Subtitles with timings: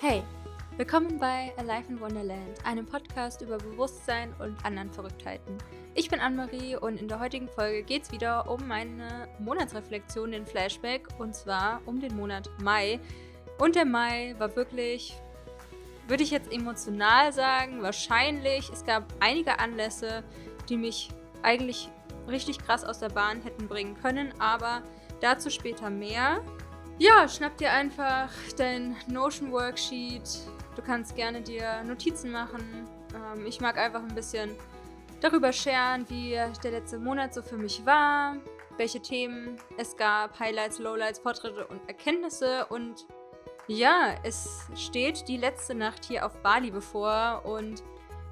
[0.00, 0.22] Hey,
[0.76, 5.58] willkommen bei Alive in Wonderland, einem Podcast über Bewusstsein und anderen Verrücktheiten.
[5.96, 10.46] Ich bin Anne-Marie und in der heutigen Folge geht es wieder um meine Monatsreflexion, den
[10.46, 13.00] Flashback, und zwar um den Monat Mai.
[13.58, 15.16] Und der Mai war wirklich,
[16.06, 18.70] würde ich jetzt emotional sagen, wahrscheinlich.
[18.70, 20.22] Es gab einige Anlässe,
[20.68, 21.08] die mich
[21.42, 21.90] eigentlich
[22.28, 24.84] richtig krass aus der Bahn hätten bringen können, aber
[25.20, 26.40] dazu später mehr.
[27.00, 30.40] Ja, schnapp dir einfach dein Notion Worksheet.
[30.74, 32.88] Du kannst gerne dir Notizen machen.
[33.14, 34.50] Ähm, ich mag einfach ein bisschen
[35.20, 38.36] darüber scheren, wie der letzte Monat so für mich war,
[38.78, 42.66] welche Themen es gab, Highlights, Lowlights, Fortschritte und Erkenntnisse.
[42.66, 43.06] Und
[43.68, 47.84] ja, es steht die letzte Nacht hier auf Bali bevor und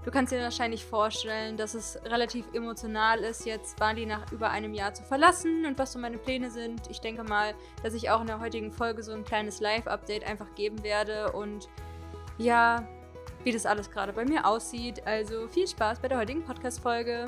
[0.06, 4.72] Du kannst dir wahrscheinlich vorstellen, dass es relativ emotional ist, jetzt Bali nach über einem
[4.72, 6.88] Jahr zu verlassen und was so meine Pläne sind.
[6.88, 10.54] Ich denke mal, dass ich auch in der heutigen Folge so ein kleines Live-Update einfach
[10.54, 11.68] geben werde und
[12.38, 12.88] ja,
[13.42, 15.04] wie das alles gerade bei mir aussieht.
[15.04, 17.26] Also viel Spaß bei der heutigen Podcast-Folge.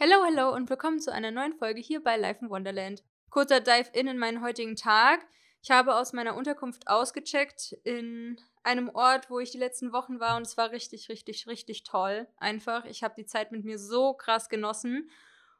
[0.00, 3.02] Hallo, hallo und willkommen zu einer neuen Folge hier bei Life in Wonderland.
[3.28, 5.26] Kurzer Dive in in meinen heutigen Tag.
[5.64, 10.36] Ich habe aus meiner Unterkunft ausgecheckt in einem Ort, wo ich die letzten Wochen war
[10.36, 12.28] und es war richtig, richtig, richtig toll.
[12.36, 12.84] Einfach.
[12.84, 15.10] Ich habe die Zeit mit mir so krass genossen.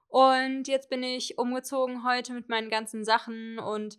[0.09, 3.99] Und jetzt bin ich umgezogen heute mit meinen ganzen Sachen und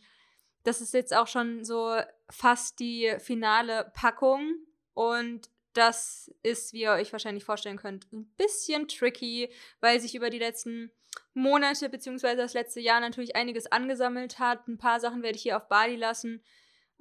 [0.63, 1.97] das ist jetzt auch schon so
[2.29, 4.55] fast die finale Packung.
[4.93, 10.29] Und das ist, wie ihr euch wahrscheinlich vorstellen könnt, ein bisschen tricky, weil sich über
[10.29, 10.91] die letzten
[11.33, 12.35] Monate bzw.
[12.35, 14.67] das letzte Jahr natürlich einiges angesammelt hat.
[14.67, 16.43] Ein paar Sachen werde ich hier auf Bali lassen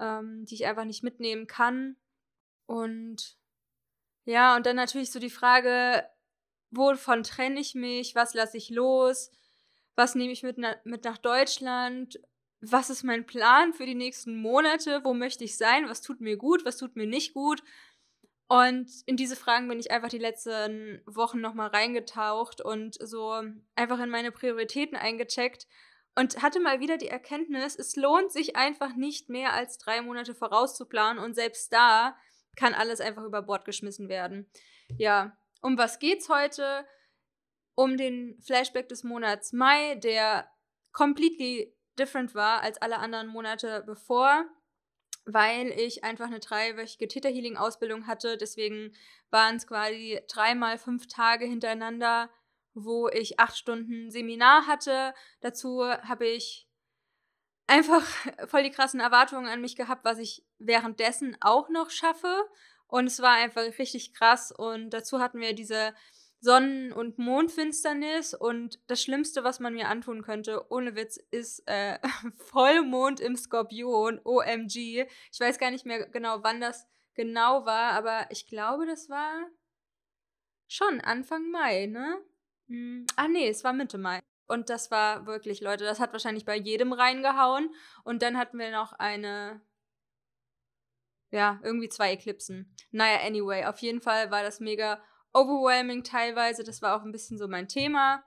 [0.03, 1.97] ähm, die ich einfach nicht mitnehmen kann.
[2.67, 3.37] Und
[4.25, 6.05] ja, und dann natürlich so die Frage,
[6.71, 9.31] wovon trenne ich mich, was lasse ich los,
[9.95, 12.21] was nehme ich mit, na mit nach Deutschland,
[12.61, 16.37] was ist mein Plan für die nächsten Monate, wo möchte ich sein, was tut mir
[16.37, 17.63] gut, was tut mir nicht gut.
[18.49, 23.41] Und in diese Fragen bin ich einfach die letzten Wochen nochmal reingetaucht und so
[23.75, 25.67] einfach in meine Prioritäten eingecheckt
[26.15, 30.35] und hatte mal wieder die Erkenntnis, es lohnt sich einfach nicht mehr als drei Monate
[30.35, 32.17] vorauszuplanen und selbst da
[32.57, 34.51] kann alles einfach über Bord geschmissen werden.
[34.99, 36.87] Ja, um was geht's heute?
[37.75, 40.51] Um den Flashback des Monats Mai, der
[40.93, 44.45] completely different war als alle anderen Monate bevor,
[45.25, 48.37] weil ich einfach eine dreiwöchige Theta Healing Ausbildung hatte.
[48.37, 48.95] Deswegen
[49.31, 52.29] waren es quasi dreimal fünf Tage hintereinander
[52.75, 55.15] wo ich acht Stunden Seminar hatte.
[55.41, 56.69] Dazu habe ich
[57.67, 58.03] einfach
[58.47, 62.49] voll die krassen Erwartungen an mich gehabt, was ich währenddessen auch noch schaffe.
[62.87, 64.53] Und es war einfach richtig krass.
[64.53, 65.95] Und dazu hatten wir diese
[66.41, 68.35] Sonnen- und Mondfinsternis.
[68.35, 71.99] Und das Schlimmste, was man mir antun könnte, ohne Witz, ist äh,
[72.51, 74.21] Vollmond im Skorpion.
[74.25, 75.07] OMG.
[75.33, 79.47] Ich weiß gar nicht mehr genau, wann das genau war, aber ich glaube, das war
[80.67, 82.19] schon Anfang Mai, ne?
[82.73, 84.21] Hm, ah nee, es war Mitte Mai.
[84.47, 87.71] Und das war wirklich, Leute, das hat wahrscheinlich bei jedem reingehauen.
[88.03, 89.61] Und dann hatten wir noch eine,
[91.31, 92.75] ja, irgendwie zwei Eklipsen.
[92.91, 95.03] Naja, anyway, auf jeden Fall war das mega
[95.35, 96.65] overwhelming teilweise.
[96.65, 98.25] Das war auch ein bisschen so mein Thema.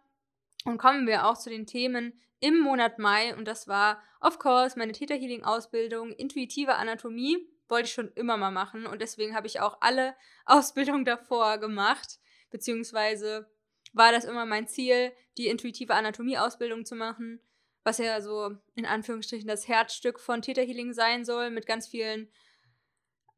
[0.64, 3.36] Und kommen wir auch zu den Themen im Monat Mai.
[3.36, 7.50] Und das war, of course, meine Theta Healing Ausbildung, intuitive Anatomie.
[7.68, 8.86] Wollte ich schon immer mal machen.
[8.86, 12.20] Und deswegen habe ich auch alle Ausbildungen davor gemacht.
[12.52, 13.50] Beziehungsweise
[13.96, 17.40] war das immer mein Ziel, die intuitive Anatomieausbildung zu machen,
[17.84, 22.30] was ja so in Anführungsstrichen das Herzstück von Theta Healing sein soll, mit ganz vielen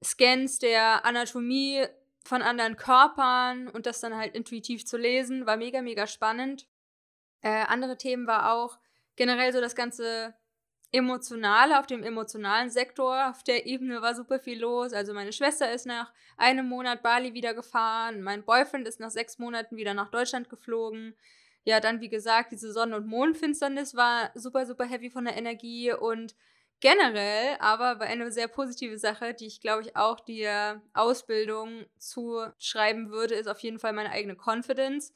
[0.04, 1.86] Scans der Anatomie
[2.24, 6.68] von anderen Körpern und das dann halt intuitiv zu lesen, war mega, mega spannend.
[7.42, 8.80] Äh, andere Themen war auch
[9.16, 10.34] generell so das ganze
[10.92, 14.94] Emotionale, auf dem emotionalen Sektor, auf der Ebene war super viel los.
[14.94, 19.38] Also meine Schwester ist nach einem Monat Bali wieder gefahren, mein Boyfriend ist nach sechs
[19.38, 21.16] Monaten wieder nach Deutschland geflogen.
[21.66, 25.92] Ja, dann wie gesagt, diese Sonnen- und Mondfinsternis war super, super heavy von der Energie
[25.92, 26.36] und
[26.80, 33.10] generell aber war eine sehr positive Sache, die ich glaube ich auch der Ausbildung zuschreiben
[33.10, 35.14] würde, ist auf jeden Fall meine eigene Confidence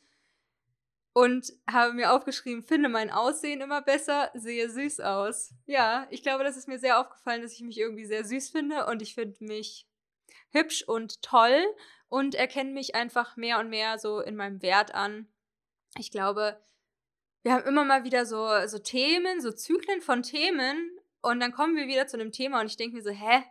[1.14, 5.54] und habe mir aufgeschrieben, finde mein Aussehen immer besser, sehe süß aus.
[5.66, 8.86] Ja, ich glaube, das ist mir sehr aufgefallen, dass ich mich irgendwie sehr süß finde
[8.86, 9.88] und ich finde mich
[10.52, 11.66] hübsch und toll
[12.08, 15.28] und erkenne mich einfach mehr und mehr so in meinem Wert an.
[15.98, 16.62] Ich glaube,
[17.44, 21.76] wir haben immer mal wieder so, so Themen, so Zyklen von Themen und dann kommen
[21.76, 23.44] wir wieder zu einem Thema und ich denke mir so, hä?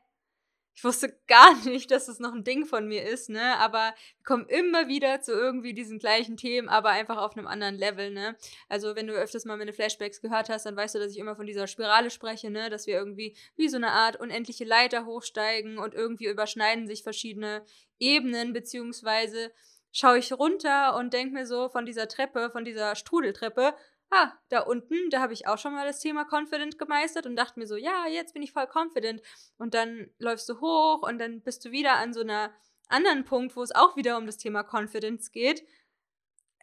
[0.75, 3.57] Ich wusste gar nicht, dass das noch ein Ding von mir ist, ne?
[3.59, 7.77] Aber wir kommen immer wieder zu irgendwie diesen gleichen Themen, aber einfach auf einem anderen
[7.77, 8.37] Level, ne?
[8.69, 11.37] Also, wenn du öfters mal meine Flashbacks gehört hast, dann weißt du, dass ich immer
[11.37, 12.71] von dieser Spirale spreche, ne?
[12.71, 17.65] Dass wir irgendwie wie so eine Art unendliche Leiter hochsteigen und irgendwie überschneiden sich verschiedene
[17.99, 19.53] Ebenen, beziehungsweise
[19.93, 23.75] schaue ich runter und denke mir so von dieser Treppe, von dieser Strudeltreppe,
[24.11, 27.59] ah, da unten, da habe ich auch schon mal das Thema Confident gemeistert und dachte
[27.59, 29.23] mir so, ja, jetzt bin ich voll confident.
[29.57, 32.53] Und dann läufst du hoch und dann bist du wieder an so einer
[32.89, 35.65] anderen Punkt, wo es auch wieder um das Thema Confidence geht.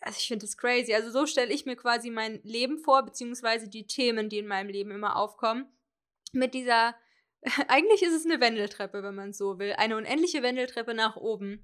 [0.02, 0.94] Also ich finde das crazy.
[0.94, 4.70] Also so stelle ich mir quasi mein Leben vor, beziehungsweise die Themen, die in meinem
[4.70, 5.66] Leben immer aufkommen.
[6.34, 6.96] Mit dieser,
[7.68, 9.74] eigentlich ist es eine Wendeltreppe, wenn man so will.
[9.74, 11.64] Eine unendliche Wendeltreppe nach oben.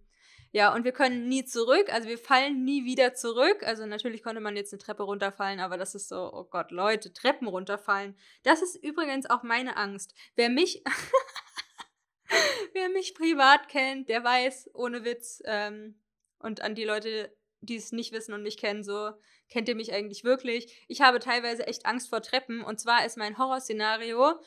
[0.55, 3.63] Ja, und wir können nie zurück, also wir fallen nie wieder zurück.
[3.63, 7.11] Also natürlich konnte man jetzt eine Treppe runterfallen, aber das ist so, oh Gott, Leute,
[7.11, 8.15] Treppen runterfallen.
[8.43, 10.13] Das ist übrigens auch meine Angst.
[10.35, 10.83] Wer mich,
[12.73, 15.99] wer mich privat kennt, der weiß, ohne Witz, ähm,
[16.37, 19.09] und an die Leute, die es nicht wissen und mich kennen, so
[19.49, 20.85] kennt ihr mich eigentlich wirklich.
[20.87, 24.39] Ich habe teilweise echt Angst vor Treppen und zwar ist mein Horrorszenario,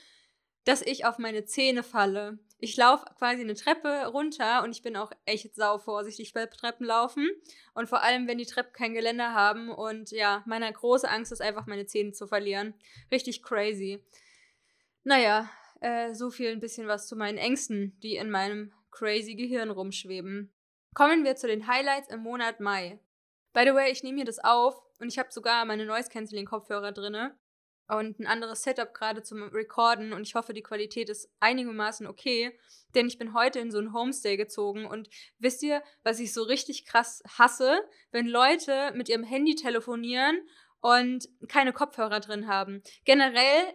[0.64, 2.38] dass ich auf meine Zähne falle.
[2.58, 7.28] Ich laufe quasi eine Treppe runter und ich bin auch echt sau vorsichtig bei Treppenlaufen.
[7.74, 9.70] Und vor allem, wenn die Treppen kein Geländer haben.
[9.70, 12.74] Und ja, meine große Angst ist einfach, meine Zähne zu verlieren.
[13.10, 14.02] Richtig crazy.
[15.04, 15.50] Naja,
[15.80, 20.52] äh, so viel ein bisschen was zu meinen Ängsten, die in meinem crazy Gehirn rumschweben.
[20.94, 22.98] Kommen wir zu den Highlights im Monat Mai.
[23.52, 26.46] By the way, ich nehme hier das auf und ich habe sogar meine Noise Cancelling
[26.46, 27.36] Kopfhörer drinne
[27.88, 32.58] und ein anderes Setup gerade zum Recorden und ich hoffe, die Qualität ist einigermaßen okay,
[32.94, 36.42] denn ich bin heute in so ein Homestay gezogen und wisst ihr, was ich so
[36.42, 37.80] richtig krass hasse,
[38.10, 40.40] wenn Leute mit ihrem Handy telefonieren
[40.80, 42.82] und keine Kopfhörer drin haben.
[43.04, 43.74] Generell,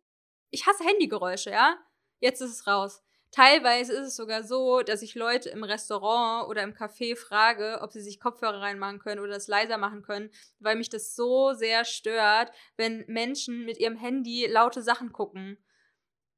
[0.50, 1.78] ich hasse Handygeräusche, ja?
[2.20, 3.02] Jetzt ist es raus.
[3.32, 7.94] Teilweise ist es sogar so, dass ich Leute im Restaurant oder im Café frage, ob
[7.94, 10.30] sie sich Kopfhörer reinmachen können oder es leiser machen können,
[10.60, 15.58] weil mich das so sehr stört, wenn Menschen mit ihrem Handy laute Sachen gucken.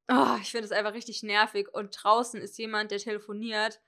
[0.08, 1.74] Oh, ich finde es einfach richtig nervig.
[1.74, 3.82] Und draußen ist jemand, der telefoniert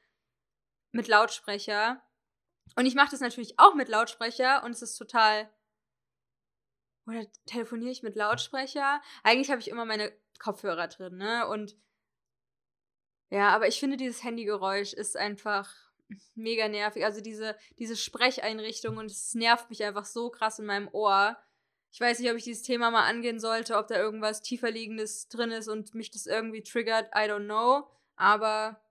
[0.91, 2.01] mit Lautsprecher.
[2.75, 5.49] Und ich mache das natürlich auch mit Lautsprecher und es ist total.
[7.07, 8.99] Oder telefoniere ich mit Lautsprecher?
[9.23, 11.47] Eigentlich habe ich immer meine Kopfhörer drin, ne?
[11.47, 11.77] Und
[13.35, 15.69] ja, aber ich finde, dieses Handygeräusch ist einfach
[16.35, 17.03] mega nervig.
[17.03, 21.37] Also diese, diese Sprecheinrichtung und es nervt mich einfach so krass in meinem Ohr.
[21.91, 25.51] Ich weiß nicht, ob ich dieses Thema mal angehen sollte, ob da irgendwas tieferliegendes drin
[25.51, 27.09] ist und mich das irgendwie triggert.
[27.13, 27.89] I don't know.
[28.15, 28.81] Aber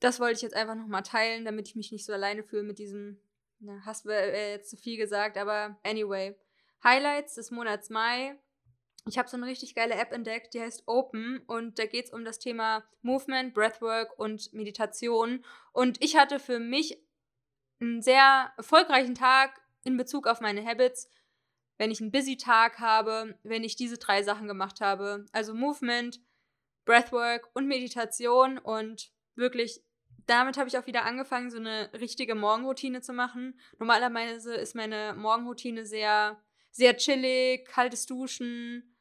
[0.00, 2.78] das wollte ich jetzt einfach nochmal teilen, damit ich mich nicht so alleine fühle mit
[2.78, 3.18] diesem,
[3.58, 6.36] na, hast du äh, jetzt zu viel gesagt, aber anyway.
[6.84, 8.38] Highlights des Monats Mai
[9.08, 12.12] ich habe so eine richtig geile App entdeckt, die heißt Open und da geht es
[12.12, 15.44] um das Thema Movement, Breathwork und Meditation.
[15.72, 17.02] Und ich hatte für mich
[17.80, 21.10] einen sehr erfolgreichen Tag in Bezug auf meine Habits,
[21.76, 25.26] wenn ich einen busy Tag habe, wenn ich diese drei Sachen gemacht habe.
[25.32, 26.20] Also Movement,
[26.84, 29.82] Breathwork und Meditation und wirklich
[30.28, 33.58] damit habe ich auch wieder angefangen, so eine richtige Morgenroutine zu machen.
[33.78, 36.38] Normalerweise ist meine Morgenroutine sehr,
[36.70, 38.94] sehr chillig, kaltes Duschen,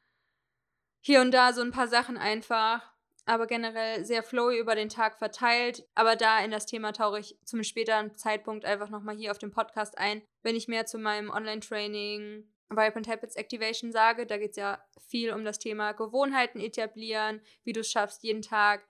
[1.01, 2.91] hier und da so ein paar Sachen einfach,
[3.25, 5.85] aber generell sehr flowy über den Tag verteilt.
[5.95, 9.51] Aber da in das Thema tauche ich zum späteren Zeitpunkt einfach nochmal hier auf dem
[9.51, 14.25] Podcast ein, wenn ich mehr zu meinem Online-Training Vibrant Habits Activation sage.
[14.25, 18.41] Da geht es ja viel um das Thema Gewohnheiten etablieren, wie du es schaffst, jeden
[18.41, 18.87] Tag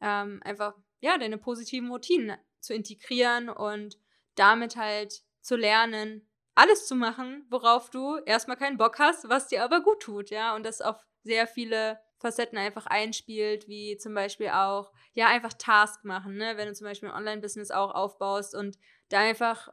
[0.00, 3.98] ähm, einfach ja, deine positiven Routinen zu integrieren und
[4.34, 9.64] damit halt zu lernen, alles zu machen, worauf du erstmal keinen Bock hast, was dir
[9.64, 14.48] aber gut tut, ja, und das auf sehr viele Facetten einfach einspielt, wie zum Beispiel
[14.48, 16.56] auch, ja, einfach Task machen, ne?
[16.56, 18.78] Wenn du zum Beispiel ein Online-Business auch aufbaust und
[19.08, 19.72] da einfach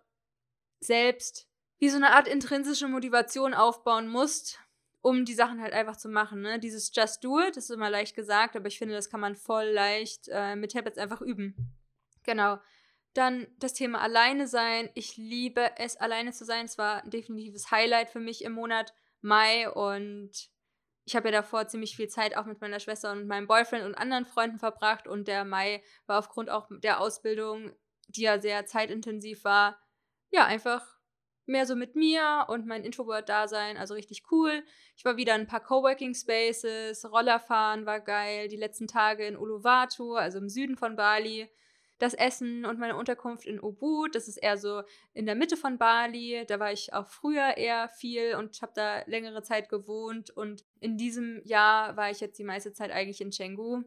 [0.79, 4.60] selbst wie so eine Art intrinsische Motivation aufbauen musst,
[5.01, 6.60] um die Sachen halt einfach zu machen, ne?
[6.60, 9.36] Dieses Just Do It, das ist immer leicht gesagt, aber ich finde, das kann man
[9.36, 11.55] voll leicht äh, mit Habits einfach üben.
[12.24, 12.60] Genau.
[13.13, 14.89] Dann das Thema alleine sein.
[14.93, 16.65] Ich liebe es, alleine zu sein.
[16.65, 20.50] Es war ein definitives Highlight für mich im Monat Mai und
[21.05, 23.96] ich habe ja davor ziemlich viel Zeit auch mit meiner Schwester und meinem Boyfriend und
[23.96, 27.72] anderen Freunden verbracht und der Mai war aufgrund auch der Ausbildung,
[28.08, 29.79] die ja sehr zeitintensiv war,
[30.31, 30.86] ja, einfach
[31.46, 34.63] mehr so mit mir und mein Introvert-Dasein, also richtig cool.
[34.96, 39.36] Ich war wieder in ein paar Coworking Spaces, Rollerfahren war geil, die letzten Tage in
[39.36, 41.50] Uluwatu, also im Süden von Bali
[42.01, 44.15] das Essen und meine Unterkunft in Ubud.
[44.15, 44.81] Das ist eher so
[45.13, 46.43] in der Mitte von Bali.
[46.48, 50.31] Da war ich auch früher eher viel und habe da längere Zeit gewohnt.
[50.31, 53.84] Und in diesem Jahr war ich jetzt die meiste Zeit eigentlich in Canggu.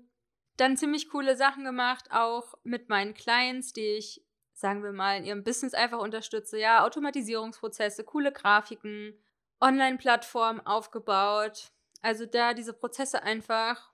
[0.56, 5.24] Dann ziemlich coole Sachen gemacht, auch mit meinen Clients, die ich, sagen wir mal, in
[5.24, 6.56] ihrem Business einfach unterstütze.
[6.58, 9.18] Ja, Automatisierungsprozesse, coole Grafiken,
[9.60, 11.72] Online-Plattformen aufgebaut.
[12.00, 13.92] Also da diese Prozesse einfach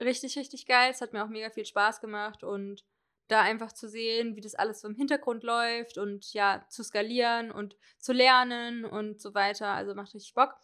[0.00, 0.90] richtig, richtig geil.
[0.90, 2.84] Es hat mir auch mega viel Spaß gemacht und
[3.28, 7.50] da einfach zu sehen, wie das alles so im Hintergrund läuft und ja, zu skalieren
[7.50, 9.68] und zu lernen und so weiter.
[9.68, 10.56] Also macht richtig Bock.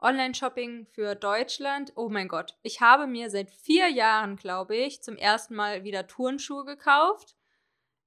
[0.00, 1.92] Online-Shopping für Deutschland.
[1.94, 2.56] Oh mein Gott.
[2.62, 7.36] Ich habe mir seit vier Jahren, glaube ich, zum ersten Mal wieder Turnschuhe gekauft.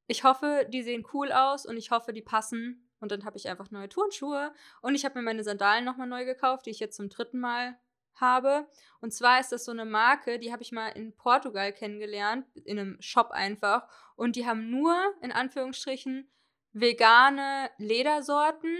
[0.07, 2.89] Ich hoffe, die sehen cool aus und ich hoffe, die passen.
[3.00, 4.53] Und dann habe ich einfach neue Turnschuhe.
[4.81, 7.77] Und ich habe mir meine Sandalen nochmal neu gekauft, die ich jetzt zum dritten Mal
[8.15, 8.67] habe.
[9.01, 12.79] Und zwar ist das so eine Marke, die habe ich mal in Portugal kennengelernt, in
[12.79, 13.88] einem Shop einfach.
[14.15, 16.29] Und die haben nur, in Anführungsstrichen,
[16.74, 18.77] vegane Ledersorten.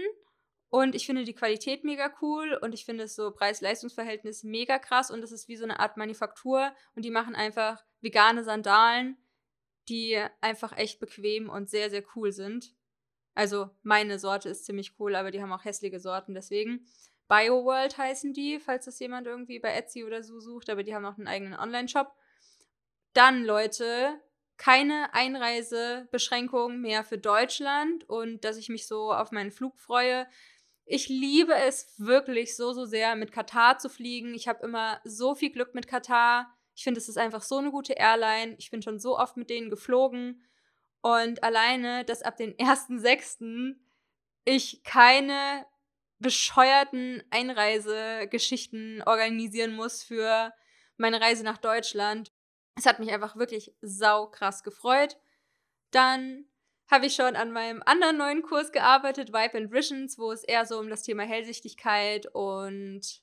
[0.68, 5.10] Und ich finde die Qualität mega cool und ich finde es so Preis-Leistungs-Verhältnis mega krass
[5.10, 9.16] und es ist wie so eine Art Manufaktur und die machen einfach vegane Sandalen,
[9.88, 12.74] die einfach echt bequem und sehr, sehr cool sind.
[13.34, 16.86] Also meine Sorte ist ziemlich cool, aber die haben auch hässliche Sorten, deswegen.
[17.28, 21.04] BioWorld heißen die, falls das jemand irgendwie bei Etsy oder so sucht, aber die haben
[21.04, 22.12] auch einen eigenen Online-Shop.
[23.12, 24.20] Dann, Leute,
[24.56, 30.26] keine Einreisebeschränkungen mehr für Deutschland und dass ich mich so auf meinen Flug freue.
[30.84, 34.34] Ich liebe es wirklich so, so sehr, mit Katar zu fliegen.
[34.34, 36.54] Ich habe immer so viel Glück mit Katar.
[36.74, 38.54] Ich finde, es ist einfach so eine gute Airline.
[38.58, 40.44] Ich bin schon so oft mit denen geflogen.
[41.00, 43.76] Und alleine, dass ab den 1.6.
[44.44, 45.66] ich keine
[46.18, 50.52] bescheuerten Einreisegeschichten organisieren muss für
[50.96, 52.32] meine Reise nach Deutschland.
[52.76, 55.18] Es hat mich einfach wirklich sau krass gefreut.
[55.90, 56.46] Dann
[56.90, 60.66] habe ich schon an meinem anderen neuen Kurs gearbeitet, Vibe and Visions, wo es eher
[60.66, 63.22] so um das Thema Hellsichtigkeit und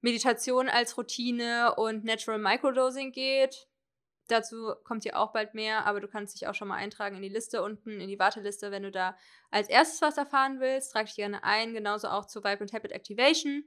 [0.00, 3.68] Meditation als Routine und Natural Microdosing geht.
[4.32, 7.22] Dazu kommt hier auch bald mehr, aber du kannst dich auch schon mal eintragen in
[7.22, 9.14] die Liste unten, in die Warteliste, wenn du da
[9.50, 10.90] als erstes was erfahren willst.
[10.90, 13.62] Trag dich gerne ein, genauso auch zu Vibe and Habit Activation.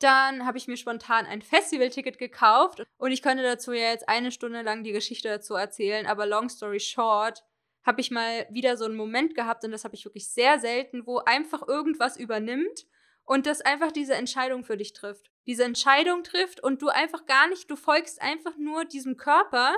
[0.00, 4.32] Dann habe ich mir spontan ein Festivalticket gekauft und ich könnte dazu ja jetzt eine
[4.32, 7.44] Stunde lang die Geschichte dazu erzählen, aber long story short,
[7.84, 11.06] habe ich mal wieder so einen Moment gehabt und das habe ich wirklich sehr selten,
[11.06, 12.86] wo einfach irgendwas übernimmt
[13.22, 15.30] und das einfach diese Entscheidung für dich trifft.
[15.46, 19.76] Diese Entscheidung trifft und du einfach gar nicht, du folgst einfach nur diesem Körper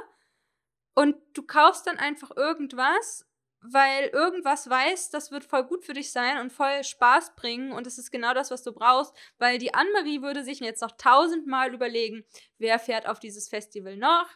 [0.94, 3.26] und du kaufst dann einfach irgendwas,
[3.60, 7.72] weil irgendwas weiß, das wird voll gut für dich sein und voll Spaß bringen.
[7.72, 10.92] Und es ist genau das, was du brauchst, weil die Anne-Marie würde sich jetzt noch
[10.92, 12.24] tausendmal überlegen,
[12.58, 14.28] wer fährt auf dieses Festival noch,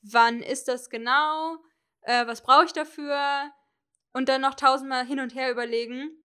[0.00, 1.58] wann ist das genau,
[2.02, 3.52] äh, was brauche ich dafür?
[4.14, 6.22] Und dann noch tausendmal hin und her überlegen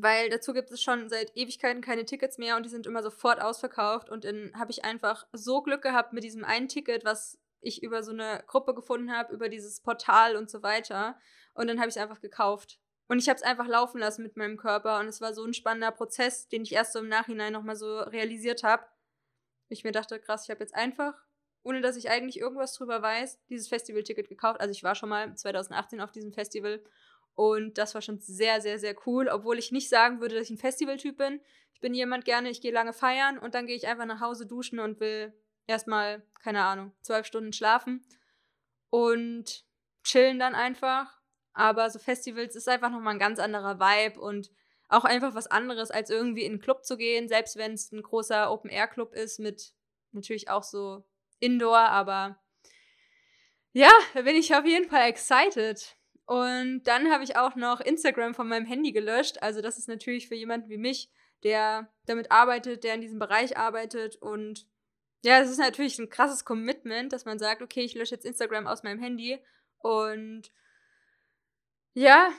[0.00, 3.40] weil dazu gibt es schon seit Ewigkeiten keine Tickets mehr und die sind immer sofort
[3.40, 4.08] ausverkauft.
[4.08, 8.02] Und dann habe ich einfach so Glück gehabt mit diesem einen Ticket, was ich über
[8.02, 11.18] so eine Gruppe gefunden habe, über dieses Portal und so weiter.
[11.54, 12.78] Und dann habe ich es einfach gekauft.
[13.08, 15.00] Und ich habe es einfach laufen lassen mit meinem Körper.
[15.00, 18.00] Und es war so ein spannender Prozess, den ich erst so im Nachhinein nochmal so
[18.00, 18.84] realisiert habe.
[19.68, 21.14] Ich mir dachte, krass, ich habe jetzt einfach,
[21.62, 24.60] ohne dass ich eigentlich irgendwas drüber weiß, dieses Festivalticket gekauft.
[24.60, 26.82] Also ich war schon mal 2018 auf diesem Festival
[27.34, 30.50] und das war schon sehr, sehr, sehr cool, obwohl ich nicht sagen würde, dass ich
[30.50, 31.40] ein Festivaltyp bin.
[31.72, 34.44] Ich bin jemand gerne, ich gehe lange feiern und dann gehe ich einfach nach Hause
[34.44, 35.32] duschen und will
[35.68, 38.04] erstmal, keine Ahnung, zwölf Stunden schlafen
[38.90, 39.64] und
[40.02, 41.20] chillen dann einfach.
[41.52, 44.50] Aber so Festivals ist einfach nochmal ein ganz anderer Vibe und
[44.88, 48.02] auch einfach was anderes, als irgendwie in einen Club zu gehen, selbst wenn es ein
[48.02, 49.74] großer Open-Air-Club ist mit
[50.12, 51.04] natürlich auch so
[51.40, 52.40] Indoor, aber
[53.72, 55.94] ja, da bin ich auf jeden Fall excited.
[56.24, 59.42] Und dann habe ich auch noch Instagram von meinem Handy gelöscht.
[59.42, 61.10] Also das ist natürlich für jemanden wie mich,
[61.42, 64.16] der damit arbeitet, der in diesem Bereich arbeitet.
[64.16, 64.66] Und
[65.24, 68.66] ja, es ist natürlich ein krasses Commitment, dass man sagt, okay, ich lösche jetzt Instagram
[68.66, 69.42] aus meinem Handy.
[69.78, 70.52] Und
[71.94, 72.30] ja,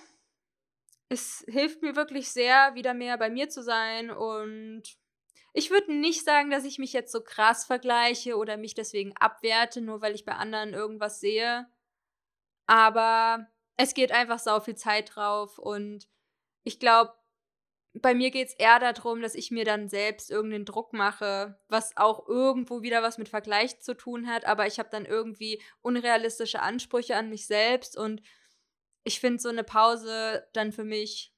[1.09, 4.09] es hilft mir wirklich sehr, wieder mehr bei mir zu sein.
[4.11, 4.83] Und
[5.53, 9.81] ich würde nicht sagen, dass ich mich jetzt so krass vergleiche oder mich deswegen abwerte,
[9.81, 11.67] nur weil ich bei anderen irgendwas sehe.
[12.67, 16.07] Aber es geht einfach sau viel Zeit drauf und
[16.63, 17.13] ich glaube,
[17.93, 21.97] bei mir geht es eher darum, dass ich mir dann selbst irgendeinen Druck mache, was
[21.97, 26.61] auch irgendwo wieder was mit Vergleich zu tun hat, aber ich habe dann irgendwie unrealistische
[26.61, 28.21] Ansprüche an mich selbst und
[29.03, 31.33] ich finde so eine Pause dann für mich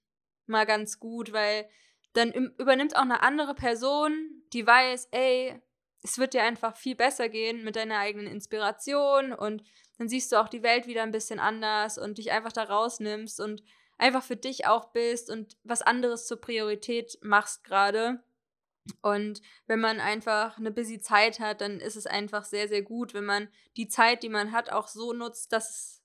[0.45, 1.69] mal ganz gut, weil
[2.13, 5.61] dann übernimmt auch eine andere Person, die weiß, ey,
[6.03, 9.63] es wird dir einfach viel besser gehen mit deiner eigenen Inspiration und
[9.97, 13.39] dann siehst du auch die Welt wieder ein bisschen anders und dich einfach da rausnimmst
[13.39, 13.63] und
[14.01, 18.23] einfach für dich auch bist und was anderes zur Priorität machst gerade.
[19.03, 23.13] Und wenn man einfach eine busy Zeit hat, dann ist es einfach sehr, sehr gut,
[23.13, 26.03] wenn man die Zeit, die man hat, auch so nutzt, dass es,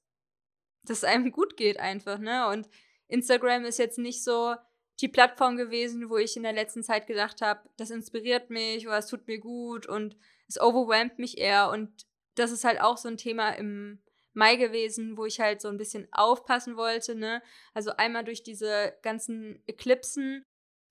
[0.82, 2.48] dass es einem gut geht einfach, ne?
[2.48, 2.68] Und
[3.08, 4.54] Instagram ist jetzt nicht so
[5.00, 8.98] die Plattform gewesen, wo ich in der letzten Zeit gedacht habe, das inspiriert mich oder
[8.98, 11.70] es tut mir gut und es overwhelmt mich eher.
[11.70, 14.02] Und das ist halt auch so ein Thema im
[14.36, 17.42] Mai gewesen, wo ich halt so ein bisschen aufpassen wollte, ne?
[17.74, 20.44] Also einmal durch diese ganzen Eclipsen,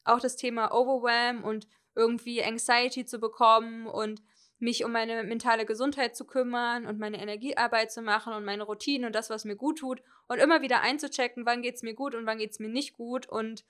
[0.03, 4.21] auch das Thema Overwhelm und irgendwie Anxiety zu bekommen und
[4.57, 9.05] mich um meine mentale Gesundheit zu kümmern und meine Energiearbeit zu machen und meine Routinen
[9.05, 12.25] und das, was mir gut tut und immer wieder einzuchecken, wann geht's mir gut und
[12.25, 13.63] wann geht's mir nicht gut und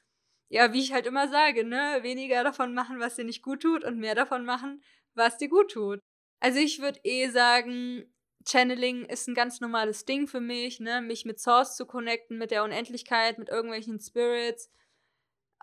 [0.48, 3.84] ja, wie ich halt immer sage, ne, weniger davon machen, was dir nicht gut tut
[3.84, 4.82] und mehr davon machen,
[5.16, 6.00] was dir gut tut.
[6.40, 8.15] Also ich würde eh sagen,
[8.48, 11.02] Channeling ist ein ganz normales Ding für mich, ne?
[11.02, 14.72] mich mit Source zu connecten, mit der Unendlichkeit, mit irgendwelchen Spirits,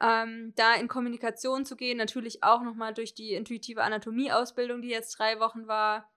[0.00, 5.18] ähm, da in Kommunikation zu gehen, natürlich auch nochmal durch die intuitive Anatomie-Ausbildung, die jetzt
[5.18, 6.10] drei Wochen war.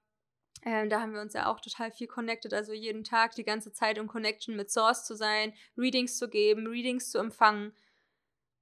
[0.63, 3.71] Ähm, da haben wir uns ja auch total viel connected, also jeden Tag die ganze
[3.71, 7.73] Zeit in Connection mit Source zu sein, Readings zu geben, Readings zu empfangen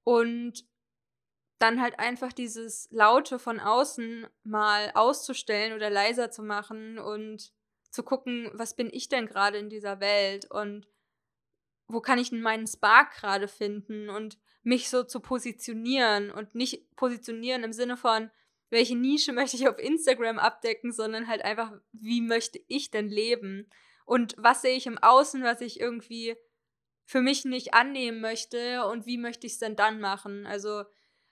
[0.03, 0.65] und
[1.59, 7.53] dann halt einfach dieses Laute von außen mal auszustellen oder leiser zu machen und
[7.93, 10.87] zu gucken, was bin ich denn gerade in dieser Welt und
[11.87, 16.95] wo kann ich denn meinen Spark gerade finden und mich so zu positionieren und nicht
[16.95, 18.31] positionieren im Sinne von,
[18.71, 23.69] welche Nische möchte ich auf Instagram abdecken, sondern halt einfach, wie möchte ich denn leben
[24.05, 26.35] und was sehe ich im Außen, was ich irgendwie
[27.05, 30.47] für mich nicht annehmen möchte und wie möchte ich es denn dann machen?
[30.47, 30.83] Also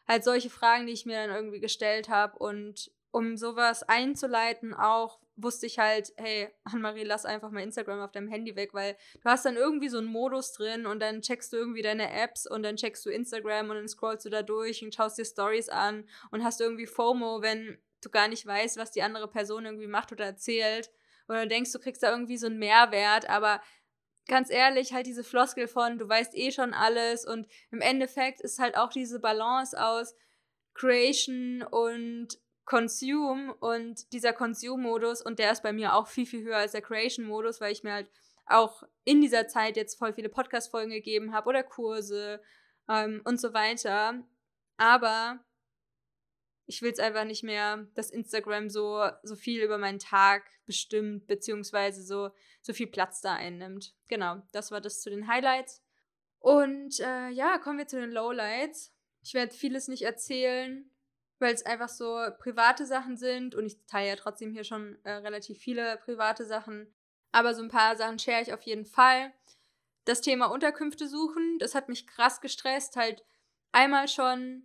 [0.07, 5.19] halt solche Fragen, die ich mir dann irgendwie gestellt habe und um sowas einzuleiten auch
[5.35, 9.29] wusste ich halt, hey, Annemarie, lass einfach mal Instagram auf deinem Handy weg, weil du
[9.29, 12.63] hast dann irgendwie so einen Modus drin und dann checkst du irgendwie deine Apps und
[12.63, 16.07] dann checkst du Instagram und dann scrollst du da durch und schaust dir Stories an
[16.31, 20.11] und hast irgendwie FOMO, wenn du gar nicht weißt, was die andere Person irgendwie macht
[20.11, 20.91] oder erzählt.
[21.27, 23.61] Oder denkst, du kriegst da irgendwie so einen Mehrwert, aber
[24.27, 28.59] ganz ehrlich, halt diese Floskel von, du weißt eh schon alles und im Endeffekt ist
[28.59, 30.15] halt auch diese Balance aus
[30.73, 36.57] Creation und Consume und dieser Consume-Modus und der ist bei mir auch viel, viel höher
[36.57, 38.09] als der Creation-Modus, weil ich mir halt
[38.45, 42.41] auch in dieser Zeit jetzt voll viele Podcast-Folgen gegeben habe oder Kurse
[42.87, 44.23] ähm, und so weiter.
[44.77, 45.43] Aber
[46.65, 51.27] ich will es einfach nicht mehr, dass Instagram so, so viel über meinen Tag bestimmt,
[51.27, 52.31] beziehungsweise so,
[52.61, 53.93] so viel Platz da einnimmt.
[54.07, 55.83] Genau, das war das zu den Highlights.
[56.39, 58.93] Und äh, ja, kommen wir zu den Lowlights.
[59.23, 60.89] Ich werde vieles nicht erzählen,
[61.41, 65.11] weil es einfach so private Sachen sind und ich teile ja trotzdem hier schon äh,
[65.11, 66.93] relativ viele private Sachen.
[67.31, 69.33] Aber so ein paar Sachen share ich auf jeden Fall.
[70.05, 72.95] Das Thema Unterkünfte suchen, das hat mich krass gestresst.
[72.95, 73.23] Halt
[73.71, 74.63] einmal schon,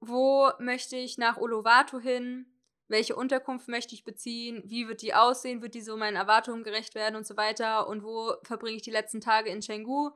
[0.00, 2.46] wo möchte ich nach Olovato hin?
[2.88, 4.62] Welche Unterkunft möchte ich beziehen?
[4.66, 5.62] Wie wird die aussehen?
[5.62, 7.88] Wird die so meinen Erwartungen gerecht werden und so weiter?
[7.88, 10.10] Und wo verbringe ich die letzten Tage in Chengdu?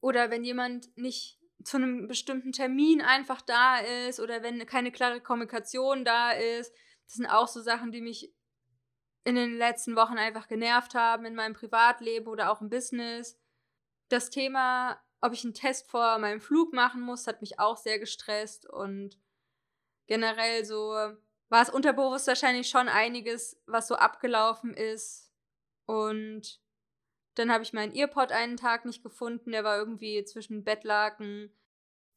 [0.00, 5.20] Oder wenn jemand nicht zu einem bestimmten Termin einfach da ist oder wenn keine klare
[5.20, 6.74] Kommunikation da ist.
[7.06, 8.32] Das sind auch so Sachen, die mich
[9.24, 13.38] in den letzten Wochen einfach genervt haben in meinem Privatleben oder auch im Business.
[14.08, 17.98] Das Thema, ob ich einen Test vor meinem Flug machen muss, hat mich auch sehr
[17.98, 19.18] gestresst und
[20.06, 20.94] generell so
[21.48, 25.32] war es unterbewusst wahrscheinlich schon einiges, was so abgelaufen ist
[25.86, 26.60] und
[27.34, 31.52] dann habe ich meinen Earpod einen Tag nicht gefunden, der war irgendwie zwischen Bettlaken.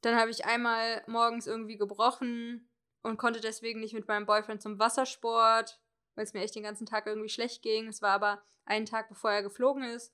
[0.02, 2.70] Dann habe ich einmal morgens irgendwie gebrochen
[3.02, 5.80] und konnte deswegen nicht mit meinem Boyfriend zum Wassersport,
[6.16, 7.88] weil es mir echt den ganzen Tag irgendwie schlecht ging.
[7.88, 10.14] Es war aber einen Tag, bevor er geflogen ist.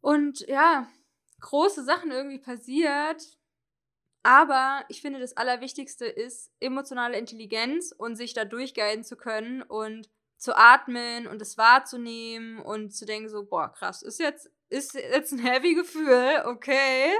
[0.00, 0.88] Und ja,
[1.40, 3.38] große Sachen irgendwie passiert.
[4.22, 10.10] Aber ich finde, das Allerwichtigste ist emotionale Intelligenz und sich da durchguiden zu können und
[10.38, 15.32] zu atmen und es wahrzunehmen und zu denken so, boah, krass, ist jetzt, ist jetzt
[15.32, 17.12] ein heavy Gefühl, okay.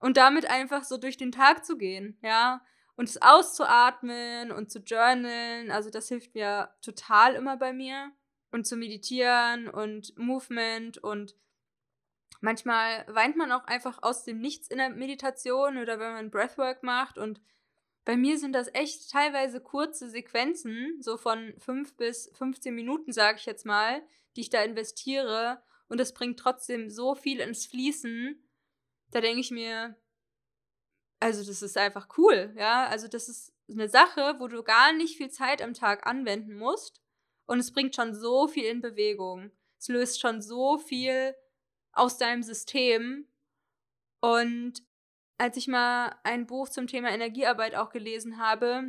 [0.00, 2.60] Und damit einfach so durch den Tag zu gehen, ja.
[2.96, 8.10] Und es auszuatmen und zu journalen, also das hilft mir total immer bei mir.
[8.50, 11.36] Und zu meditieren und Movement und
[12.40, 16.82] manchmal weint man auch einfach aus dem Nichts in der Meditation oder wenn man Breathwork
[16.82, 17.40] macht und
[18.08, 23.36] bei mir sind das echt teilweise kurze Sequenzen, so von 5 bis 15 Minuten, sage
[23.36, 24.00] ich jetzt mal,
[24.34, 25.62] die ich da investiere.
[25.88, 28.42] Und das bringt trotzdem so viel ins Fließen.
[29.10, 29.94] Da denke ich mir,
[31.20, 32.86] also das ist einfach cool, ja.
[32.86, 37.02] Also das ist eine Sache, wo du gar nicht viel Zeit am Tag anwenden musst.
[37.44, 39.50] Und es bringt schon so viel in Bewegung.
[39.78, 41.34] Es löst schon so viel
[41.92, 43.28] aus deinem System.
[44.20, 44.87] Und
[45.38, 48.84] als ich mal ein Buch zum Thema Energiearbeit auch gelesen habe,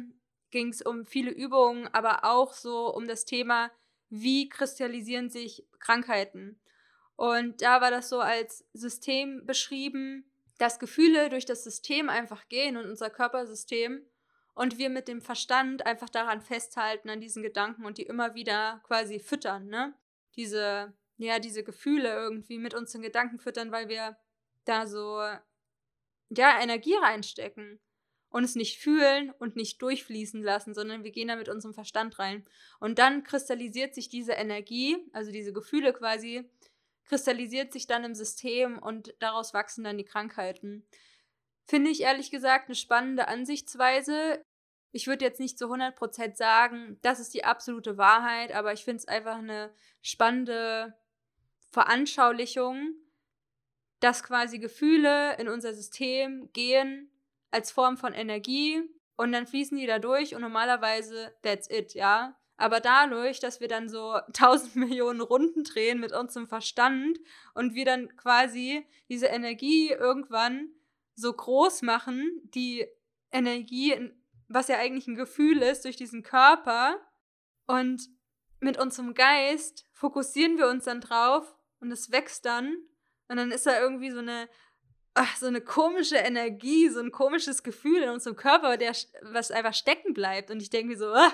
[0.52, 3.72] ging es um viele Übungen, aber auch so um das Thema,
[4.10, 6.60] wie kristallisieren sich Krankheiten.
[7.16, 10.26] Und da war das so als System beschrieben,
[10.58, 14.06] dass Gefühle durch das System einfach gehen und unser Körpersystem
[14.56, 18.82] und wir mit dem Verstand einfach daran festhalten, an diesen Gedanken und die immer wieder
[18.86, 19.94] quasi füttern, ne?
[20.36, 24.18] Diese, ja, diese Gefühle irgendwie mit unseren Gedanken füttern, weil wir
[24.66, 25.22] da so,
[26.30, 27.80] ja, Energie reinstecken
[28.30, 32.20] und es nicht fühlen und nicht durchfließen lassen, sondern wir gehen da mit unserem Verstand
[32.20, 32.46] rein.
[32.80, 36.50] Und dann kristallisiert sich diese Energie, also diese Gefühle quasi,
[37.06, 40.86] kristallisiert sich dann im System und daraus wachsen dann die Krankheiten.
[41.66, 44.46] Finde ich ehrlich gesagt eine spannende Ansichtsweise.
[44.92, 48.98] Ich würde jetzt nicht zu 100% sagen, das ist die absolute Wahrheit, aber ich finde
[48.98, 50.96] es einfach eine spannende
[51.72, 52.96] Veranschaulichung,
[54.00, 57.12] dass quasi Gefühle in unser System gehen
[57.52, 58.82] als Form von Energie
[59.16, 62.36] und dann fließen die da durch und normalerweise that's it, ja.
[62.58, 67.20] Aber dadurch, dass wir dann so tausend Millionen Runden drehen mit unserem Verstand
[67.54, 70.70] und wir dann quasi diese Energie irgendwann
[71.16, 72.86] so groß machen, die
[73.32, 74.12] Energie,
[74.48, 76.98] was ja eigentlich ein Gefühl ist, durch diesen Körper
[77.68, 78.10] und
[78.60, 82.78] mit unserem Geist fokussieren wir uns dann drauf und es wächst dann
[83.30, 84.50] und dann ist da irgendwie so eine
[85.14, 89.74] ach, so eine komische Energie, so ein komisches Gefühl in unserem Körper, der, was einfach
[89.74, 90.50] stecken bleibt.
[90.50, 91.34] Und ich denke mir so, ah.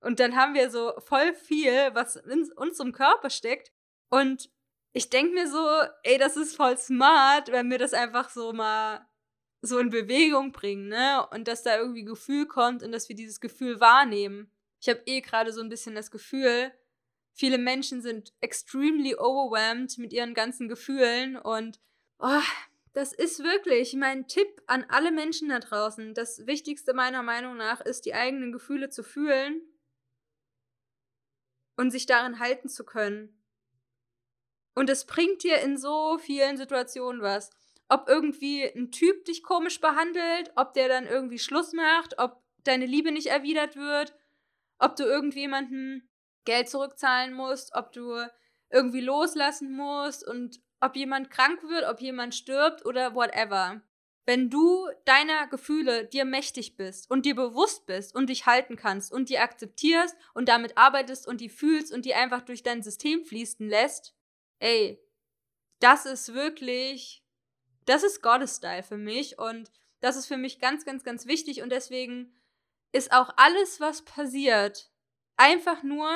[0.00, 3.72] und dann haben wir so voll viel, was in unserem Körper steckt.
[4.08, 4.50] Und
[4.92, 5.66] ich denke mir so,
[6.02, 9.06] ey, das ist voll smart, wenn wir das einfach so mal
[9.60, 11.26] so in Bewegung bringen, ne?
[11.30, 14.50] Und dass da irgendwie Gefühl kommt und dass wir dieses Gefühl wahrnehmen.
[14.80, 16.72] Ich habe eh gerade so ein bisschen das Gefühl,
[17.38, 21.80] viele Menschen sind extremely overwhelmed mit ihren ganzen Gefühlen und
[22.18, 22.42] oh,
[22.92, 26.14] das ist wirklich mein Tipp an alle Menschen da draußen.
[26.14, 29.62] Das Wichtigste meiner Meinung nach ist, die eigenen Gefühle zu fühlen
[31.76, 33.40] und sich darin halten zu können.
[34.74, 37.50] Und es bringt dir in so vielen Situationen was.
[37.88, 42.86] Ob irgendwie ein Typ dich komisch behandelt, ob der dann irgendwie Schluss macht, ob deine
[42.86, 44.14] Liebe nicht erwidert wird,
[44.78, 46.07] ob du irgendjemandem
[46.48, 48.26] Geld zurückzahlen musst, ob du
[48.70, 53.82] irgendwie loslassen musst und ob jemand krank wird, ob jemand stirbt oder whatever.
[54.24, 59.12] Wenn du deiner Gefühle dir mächtig bist und dir bewusst bist und dich halten kannst
[59.12, 63.26] und die akzeptierst und damit arbeitest und die fühlst und die einfach durch dein System
[63.26, 64.14] fließen lässt,
[64.58, 64.98] ey,
[65.80, 67.22] das ist wirklich,
[67.84, 71.68] das ist Gottes-Style für mich und das ist für mich ganz, ganz, ganz wichtig und
[71.68, 72.34] deswegen
[72.92, 74.90] ist auch alles, was passiert,
[75.38, 76.10] einfach nur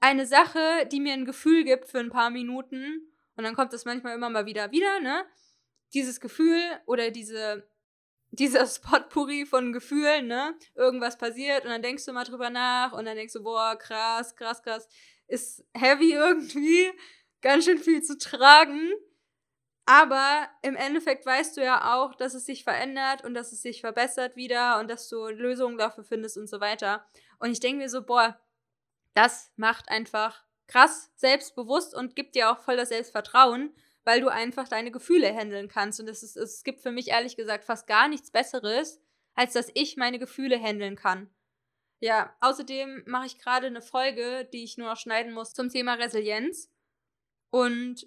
[0.00, 3.84] eine Sache, die mir ein Gefühl gibt für ein paar Minuten und dann kommt es
[3.84, 5.24] manchmal immer mal wieder wieder, ne?
[5.94, 7.68] Dieses Gefühl oder diese,
[8.30, 10.56] dieser Spotpuri von Gefühlen, ne?
[10.74, 14.34] Irgendwas passiert und dann denkst du mal drüber nach und dann denkst du, boah, krass,
[14.34, 14.88] krass, krass.
[15.28, 16.90] Ist heavy irgendwie,
[17.40, 18.92] ganz schön viel zu tragen.
[19.84, 23.80] Aber im Endeffekt weißt du ja auch, dass es sich verändert und dass es sich
[23.80, 27.04] verbessert wieder und dass du Lösungen dafür findest und so weiter.
[27.42, 28.40] Und ich denke mir so, boah,
[29.14, 33.74] das macht einfach krass selbstbewusst und gibt dir auch voll das Selbstvertrauen,
[34.04, 35.98] weil du einfach deine Gefühle handeln kannst.
[35.98, 39.02] Und es, ist, es gibt für mich ehrlich gesagt fast gar nichts Besseres,
[39.34, 41.34] als dass ich meine Gefühle handeln kann.
[41.98, 45.94] Ja, außerdem mache ich gerade eine Folge, die ich nur noch schneiden muss zum Thema
[45.94, 46.70] Resilienz.
[47.50, 48.06] Und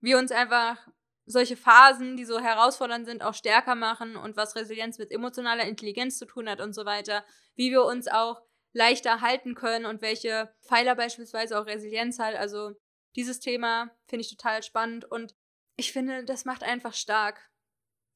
[0.00, 0.88] wir uns einfach
[1.24, 6.18] solche Phasen, die so herausfordernd sind, auch stärker machen und was Resilienz mit emotionaler Intelligenz
[6.18, 7.24] zu tun hat und so weiter.
[7.54, 8.42] Wie wir uns auch
[8.72, 12.34] leichter halten können und welche Pfeiler beispielsweise auch Resilienz hat.
[12.34, 12.74] Also
[13.16, 15.34] dieses Thema finde ich total spannend und
[15.76, 17.50] ich finde, das macht einfach stark.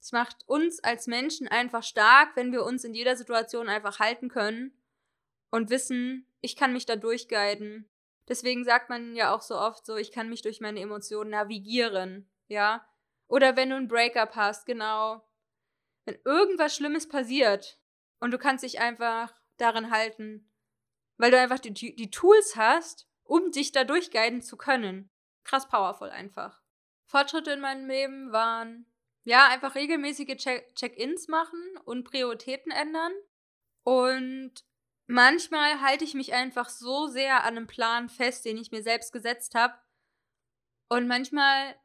[0.01, 4.29] Es macht uns als Menschen einfach stark, wenn wir uns in jeder Situation einfach halten
[4.29, 4.73] können
[5.51, 7.91] und wissen, ich kann mich da durchguiden.
[8.29, 12.31] Deswegen sagt man ja auch so oft so, ich kann mich durch meine Emotionen navigieren,
[12.49, 12.87] ja?
[13.29, 15.27] Oder wenn du ein Breakup hast, genau.
[16.05, 17.81] Wenn irgendwas Schlimmes passiert
[18.21, 20.46] und du kannst dich einfach darin halten,
[21.19, 25.11] weil du einfach die, die Tools hast, um dich da durchguiden zu können.
[25.45, 26.63] Krass powerful einfach.
[27.07, 28.87] Fortschritte in meinem Leben waren,
[29.25, 33.13] ja, einfach regelmäßige Check-ins machen und Prioritäten ändern.
[33.85, 34.53] Und
[35.07, 39.13] manchmal halte ich mich einfach so sehr an einem Plan fest, den ich mir selbst
[39.13, 39.79] gesetzt habe.
[40.89, 41.77] Und manchmal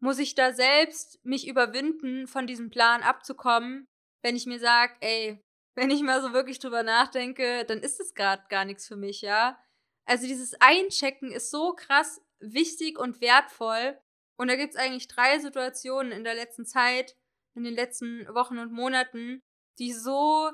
[0.00, 3.88] muss ich da selbst mich überwinden, von diesem Plan abzukommen,
[4.22, 5.44] wenn ich mir sage, ey,
[5.78, 9.22] wenn ich mal so wirklich drüber nachdenke, dann ist es gerade gar nichts für mich,
[9.22, 9.58] ja.
[10.04, 13.96] Also dieses Einchecken ist so krass wichtig und wertvoll.
[14.36, 17.16] Und da gibt es eigentlich drei Situationen in der letzten Zeit,
[17.54, 19.42] in den letzten Wochen und Monaten,
[19.78, 20.50] die so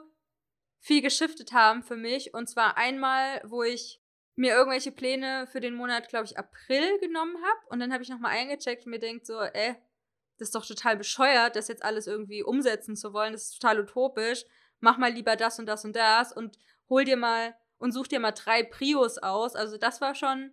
[0.78, 2.34] viel geschiftet haben für mich.
[2.34, 4.02] Und zwar einmal, wo ich
[4.36, 7.66] mir irgendwelche Pläne für den Monat, glaube ich, April genommen habe.
[7.68, 9.74] Und dann habe ich nochmal eingecheckt und mir denkt so, äh,
[10.36, 13.32] das ist doch total bescheuert, das jetzt alles irgendwie umsetzen zu wollen.
[13.32, 14.44] Das ist total utopisch.
[14.84, 16.58] Mach mal lieber das und das und das und
[16.90, 19.56] hol dir mal und such dir mal drei Prios aus.
[19.56, 20.52] Also das war schon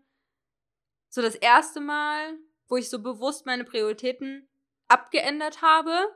[1.10, 2.38] so das erste Mal,
[2.70, 4.48] wo ich so bewusst meine Prioritäten
[4.88, 6.16] abgeändert habe,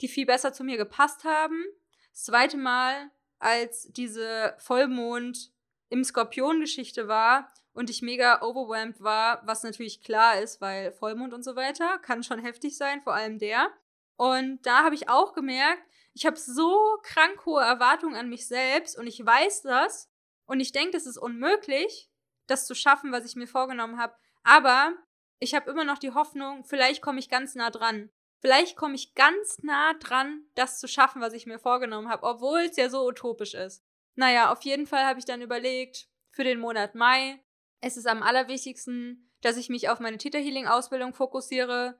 [0.00, 1.64] die viel besser zu mir gepasst haben.
[2.12, 3.10] Das zweite Mal,
[3.40, 5.50] als diese Vollmond
[5.88, 11.42] im Skorpion-Geschichte war und ich mega overwhelmed war, was natürlich klar ist, weil Vollmond und
[11.42, 13.72] so weiter kann schon heftig sein, vor allem der.
[14.14, 15.82] Und da habe ich auch gemerkt,
[16.14, 20.10] ich habe so krank hohe Erwartungen an mich selbst und ich weiß das
[20.46, 22.10] und ich denke, es ist unmöglich,
[22.46, 24.14] das zu schaffen, was ich mir vorgenommen habe.
[24.42, 24.94] Aber
[25.38, 28.10] ich habe immer noch die Hoffnung, vielleicht komme ich ganz nah dran.
[28.40, 32.60] Vielleicht komme ich ganz nah dran, das zu schaffen, was ich mir vorgenommen habe, obwohl
[32.60, 33.84] es ja so utopisch ist.
[34.14, 37.42] Naja, auf jeden Fall habe ich dann überlegt, für den Monat Mai,
[37.80, 41.98] es ist am allerwichtigsten, dass ich mich auf meine Theta Healing Ausbildung fokussiere,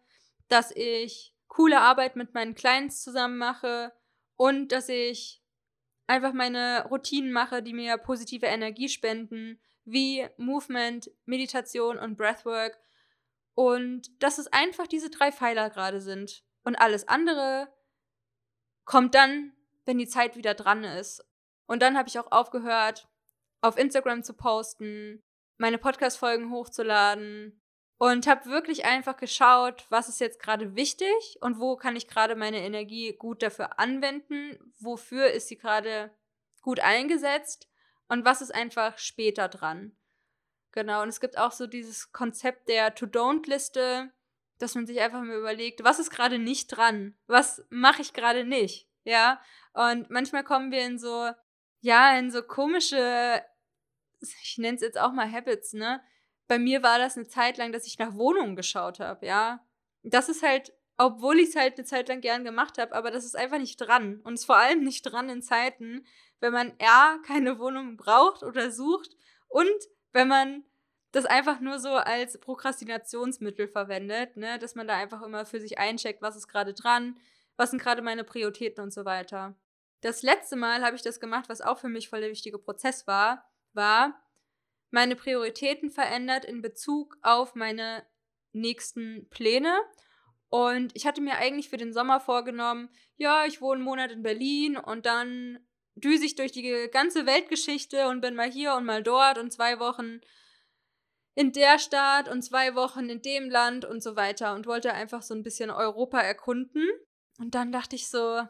[0.49, 3.93] dass ich coole Arbeit mit meinen Clients zusammen mache
[4.41, 5.43] und dass ich
[6.07, 12.81] einfach meine Routinen mache, die mir positive Energie spenden, wie Movement, Meditation und Breathwork.
[13.53, 16.43] Und dass es einfach diese drei Pfeiler gerade sind.
[16.65, 17.71] Und alles andere
[18.87, 19.53] kommt dann,
[19.85, 21.23] wenn die Zeit wieder dran ist.
[21.67, 23.09] Und dann habe ich auch aufgehört,
[23.61, 25.23] auf Instagram zu posten,
[25.59, 27.60] meine Podcast-Folgen hochzuladen
[28.01, 32.35] und habe wirklich einfach geschaut, was ist jetzt gerade wichtig und wo kann ich gerade
[32.35, 36.11] meine Energie gut dafür anwenden, wofür ist sie gerade
[36.63, 37.69] gut eingesetzt
[38.09, 39.95] und was ist einfach später dran.
[40.73, 44.11] Genau, und es gibt auch so dieses Konzept der To-Don't-Liste,
[44.57, 47.19] dass man sich einfach mal überlegt, was ist gerade nicht dran?
[47.27, 48.89] Was mache ich gerade nicht?
[49.05, 49.43] Ja,
[49.75, 51.31] und manchmal kommen wir in so
[51.83, 53.45] ja, in so komische,
[54.43, 56.03] ich nenne es jetzt auch mal Habits, ne?
[56.51, 59.65] Bei mir war das eine Zeit lang, dass ich nach Wohnungen geschaut habe, ja.
[60.03, 63.25] Das ist halt, obwohl ich es halt eine Zeit lang gern gemacht habe, aber das
[63.25, 64.21] ist einfach nicht dran.
[64.25, 66.05] Und es ist vor allem nicht dran in Zeiten,
[66.41, 69.71] wenn man A, keine Wohnung braucht oder sucht und
[70.11, 70.65] wenn man
[71.13, 74.59] das einfach nur so als Prokrastinationsmittel verwendet, ne?
[74.59, 77.17] Dass man da einfach immer für sich eincheckt, was ist gerade dran,
[77.59, 79.55] was sind gerade meine Prioritäten und so weiter.
[80.01, 83.07] Das letzte Mal habe ich das gemacht, was auch für mich voll der wichtige Prozess
[83.07, 84.21] war, war
[84.91, 88.07] meine Prioritäten verändert in Bezug auf meine
[88.53, 89.81] nächsten Pläne.
[90.49, 94.23] Und ich hatte mir eigentlich für den Sommer vorgenommen, ja, ich wohne einen Monat in
[94.23, 95.61] Berlin und dann
[95.95, 99.79] düse ich durch die ganze Weltgeschichte und bin mal hier und mal dort und zwei
[99.79, 100.21] Wochen
[101.35, 105.23] in der Stadt und zwei Wochen in dem Land und so weiter und wollte einfach
[105.23, 106.89] so ein bisschen Europa erkunden.
[107.39, 108.43] Und dann dachte ich so,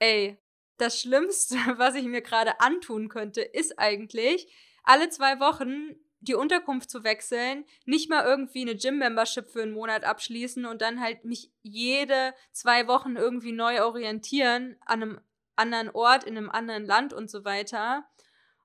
[0.00, 0.38] ey,
[0.78, 4.52] das Schlimmste, was ich mir gerade antun könnte, ist eigentlich,
[4.86, 10.04] alle zwei Wochen die Unterkunft zu wechseln, nicht mal irgendwie eine Gym-Membership für einen Monat
[10.04, 15.20] abschließen und dann halt mich jede zwei Wochen irgendwie neu orientieren an einem
[15.56, 18.04] anderen Ort, in einem anderen Land und so weiter.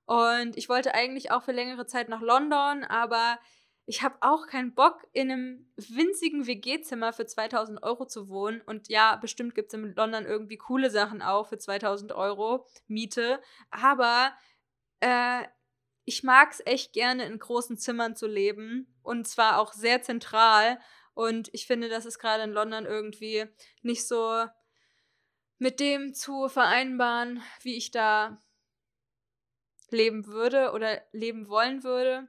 [0.06, 3.38] Und ich wollte eigentlich auch für längere Zeit nach London, aber
[3.86, 8.60] ich habe auch keinen Bock, in einem winzigen WG-Zimmer für 2000 Euro zu wohnen.
[8.60, 13.40] Und ja, bestimmt gibt es in London irgendwie coole Sachen auch für 2000 Euro Miete.
[13.70, 14.32] Aber
[15.00, 15.42] äh,
[16.04, 18.92] ich mag es echt gerne, in großen Zimmern zu leben.
[19.02, 20.78] Und zwar auch sehr zentral.
[21.14, 23.46] Und ich finde, das ist gerade in London irgendwie
[23.82, 24.46] nicht so
[25.58, 28.42] mit dem zu vereinbaren, wie ich da
[29.90, 32.26] leben würde oder leben wollen würde.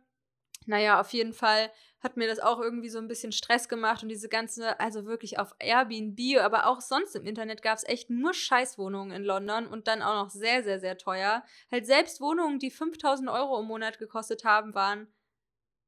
[0.68, 1.72] Naja, auf jeden Fall
[2.02, 5.40] hat mir das auch irgendwie so ein bisschen Stress gemacht und diese ganze, also wirklich
[5.40, 9.88] auf Airbnb, aber auch sonst im Internet gab es echt nur Scheißwohnungen in London und
[9.88, 11.44] dann auch noch sehr, sehr, sehr teuer.
[11.72, 15.08] Halt selbst Wohnungen, die 5000 Euro im Monat gekostet haben, waren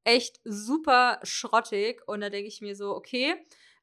[0.04, 3.36] echt super schrottig und da denke ich mir so, okay,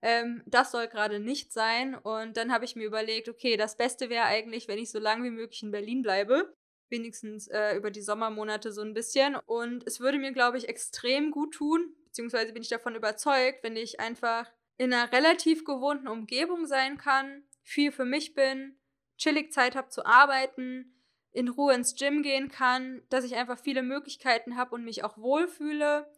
[0.03, 4.11] ähm, das soll gerade nicht sein und dann habe ich mir überlegt, okay, das Beste
[4.11, 6.55] wäre eigentlich, wenn ich so lange wie möglich in Berlin bleibe
[6.93, 9.35] wenigstens äh, über die Sommermonate so ein bisschen.
[9.35, 13.75] Und es würde mir, glaube ich, extrem gut tun, beziehungsweise bin ich davon überzeugt, wenn
[13.75, 18.77] ich einfach in einer relativ gewohnten Umgebung sein kann, viel für mich bin,
[19.17, 20.95] chillig Zeit habe zu arbeiten,
[21.33, 25.17] in Ruhe ins Gym gehen kann, dass ich einfach viele Möglichkeiten habe und mich auch
[25.17, 26.11] wohlfühle.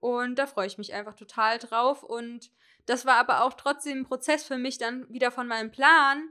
[0.00, 2.02] Und da freue ich mich einfach total drauf.
[2.02, 2.50] Und
[2.86, 6.28] das war aber auch trotzdem ein Prozess für mich, dann wieder von meinem Plan,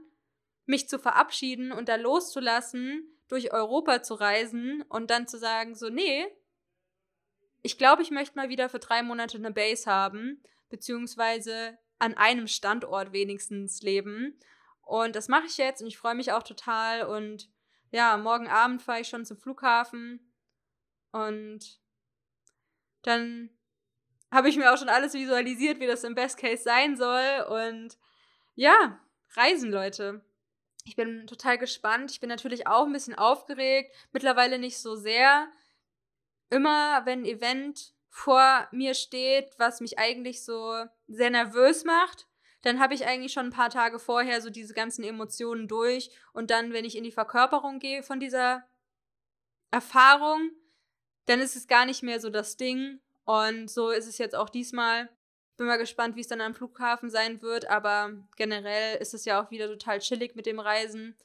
[0.66, 5.88] mich zu verabschieden und da loszulassen durch Europa zu reisen und dann zu sagen, so,
[5.88, 6.26] nee,
[7.62, 12.46] ich glaube, ich möchte mal wieder für drei Monate eine Base haben, beziehungsweise an einem
[12.46, 14.38] Standort wenigstens leben.
[14.82, 17.06] Und das mache ich jetzt und ich freue mich auch total.
[17.06, 17.48] Und
[17.90, 20.30] ja, morgen Abend fahre ich schon zum Flughafen.
[21.10, 21.80] Und
[23.02, 23.50] dann
[24.30, 27.46] habe ich mir auch schon alles visualisiert, wie das im Best Case sein soll.
[27.48, 27.96] Und
[28.54, 29.00] ja,
[29.36, 30.22] reisen, Leute.
[30.84, 32.10] Ich bin total gespannt.
[32.10, 33.94] Ich bin natürlich auch ein bisschen aufgeregt.
[34.12, 35.48] Mittlerweile nicht so sehr.
[36.50, 42.28] Immer, wenn ein Event vor mir steht, was mich eigentlich so sehr nervös macht,
[42.62, 46.10] dann habe ich eigentlich schon ein paar Tage vorher so diese ganzen Emotionen durch.
[46.32, 48.64] Und dann, wenn ich in die Verkörperung gehe von dieser
[49.70, 50.50] Erfahrung,
[51.26, 53.00] dann ist es gar nicht mehr so das Ding.
[53.24, 55.08] Und so ist es jetzt auch diesmal.
[55.56, 59.42] Bin mal gespannt, wie es dann am Flughafen sein wird, aber generell ist es ja
[59.42, 61.16] auch wieder total chillig mit dem Reisen.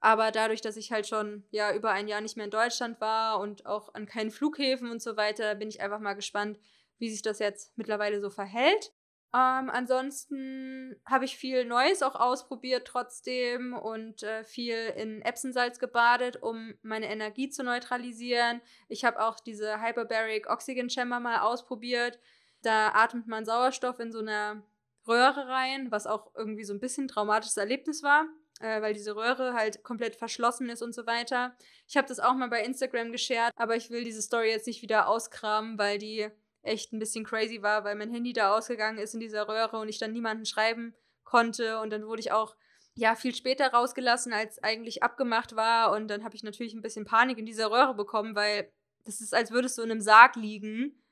[0.00, 3.38] Aber dadurch, dass ich halt schon ja über ein Jahr nicht mehr in Deutschland war
[3.38, 6.58] und auch an keinen Flughäfen und so weiter, bin ich einfach mal gespannt,
[6.98, 8.92] wie sich das jetzt mittlerweile so verhält.
[9.32, 16.42] Ähm, ansonsten habe ich viel Neues auch ausprobiert trotzdem und äh, viel in Epsonsalz gebadet,
[16.42, 18.60] um meine Energie zu neutralisieren.
[18.88, 22.18] Ich habe auch diese Hyperbaric Oxygen Chamber mal ausprobiert.
[22.62, 24.62] Da atmet man Sauerstoff in so einer
[25.06, 28.26] Röhre rein, was auch irgendwie so ein bisschen ein traumatisches Erlebnis war,
[28.60, 31.56] äh, weil diese Röhre halt komplett verschlossen ist und so weiter.
[31.88, 34.82] Ich habe das auch mal bei Instagram geshared, aber ich will diese Story jetzt nicht
[34.82, 36.28] wieder auskramen, weil die
[36.62, 39.88] echt ein bisschen crazy war, weil mein Handy da ausgegangen ist in dieser Röhre und
[39.88, 40.94] ich dann niemanden schreiben
[41.24, 41.80] konnte.
[41.80, 42.54] Und dann wurde ich auch
[42.94, 45.92] ja viel später rausgelassen, als eigentlich abgemacht war.
[45.92, 48.70] Und dann habe ich natürlich ein bisschen Panik in dieser Röhre bekommen, weil
[49.04, 51.02] das ist, als würdest du in einem Sarg liegen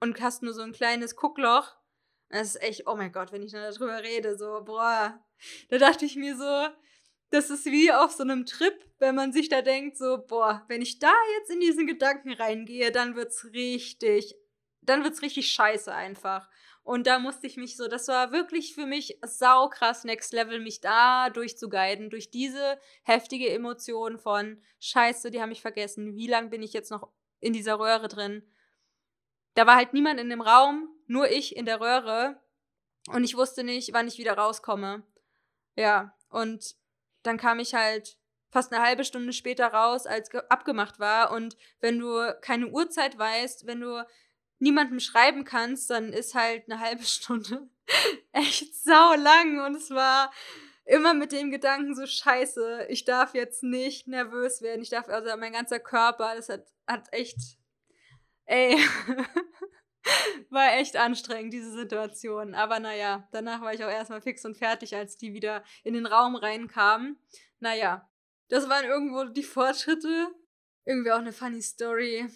[0.00, 1.74] und hast nur so ein kleines Guckloch.
[2.30, 5.22] Das ist echt, oh mein Gott, wenn ich dann darüber rede, so, boah.
[5.68, 6.68] Da dachte ich mir so,
[7.30, 10.82] das ist wie auf so einem Trip, wenn man sich da denkt, so, boah, wenn
[10.82, 14.34] ich da jetzt in diesen Gedanken reingehe, dann wird's richtig
[14.86, 16.48] dann wird's richtig scheiße einfach.
[16.82, 20.80] Und da musste ich mich so, das war wirklich für mich saukrass Next Level, mich
[20.82, 26.14] da durchzuguiden, durch diese heftige Emotion von Scheiße, die haben mich vergessen.
[26.14, 28.46] Wie lange bin ich jetzt noch in dieser Röhre drin?
[29.54, 32.40] Da war halt niemand in dem Raum, nur ich in der Röhre.
[33.08, 35.02] Und ich wusste nicht, wann ich wieder rauskomme.
[35.76, 36.76] Ja, und
[37.22, 38.16] dann kam ich halt
[38.50, 41.32] fast eine halbe Stunde später raus, als abgemacht war.
[41.32, 44.06] Und wenn du keine Uhrzeit weißt, wenn du
[44.58, 47.68] niemandem schreiben kannst, dann ist halt eine halbe Stunde
[48.32, 50.32] echt sau lang und es war
[50.84, 55.34] immer mit dem Gedanken so scheiße, ich darf jetzt nicht nervös werden, ich darf also
[55.36, 57.38] mein ganzer Körper, das hat hat echt
[58.46, 58.76] ey
[60.50, 64.94] war echt anstrengend diese Situation, aber naja, danach war ich auch erstmal fix und fertig,
[64.94, 67.18] als die wieder in den Raum reinkamen.
[67.60, 68.08] Naja,
[68.48, 70.28] das waren irgendwo die Fortschritte.
[70.84, 72.28] Irgendwie auch eine funny Story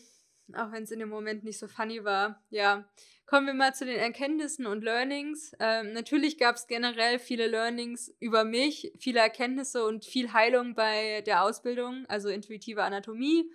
[0.55, 2.43] auch wenn es in dem Moment nicht so funny war.
[2.51, 2.89] Ja,
[3.27, 5.53] kommen wir mal zu den Erkenntnissen und Learnings.
[5.61, 11.23] Ähm, natürlich gab es generell viele Learnings über mich, viele Erkenntnisse und viel Heilung bei
[11.23, 13.51] der Ausbildung, also intuitive Anatomie.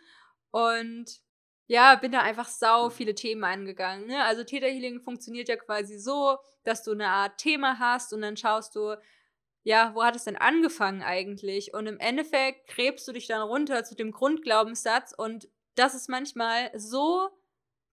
[0.52, 1.22] Und
[1.68, 4.08] ja, bin da einfach sau viele Themen angegangen.
[4.08, 4.24] Ne?
[4.24, 8.38] Also Theta Healing funktioniert ja quasi so, dass du eine Art Thema hast und dann
[8.38, 8.96] schaust du,
[9.64, 11.74] ja, wo hat es denn angefangen eigentlich?
[11.74, 16.72] Und im Endeffekt gräbst du dich dann runter zu dem Grundglaubenssatz und das ist manchmal
[16.76, 17.30] so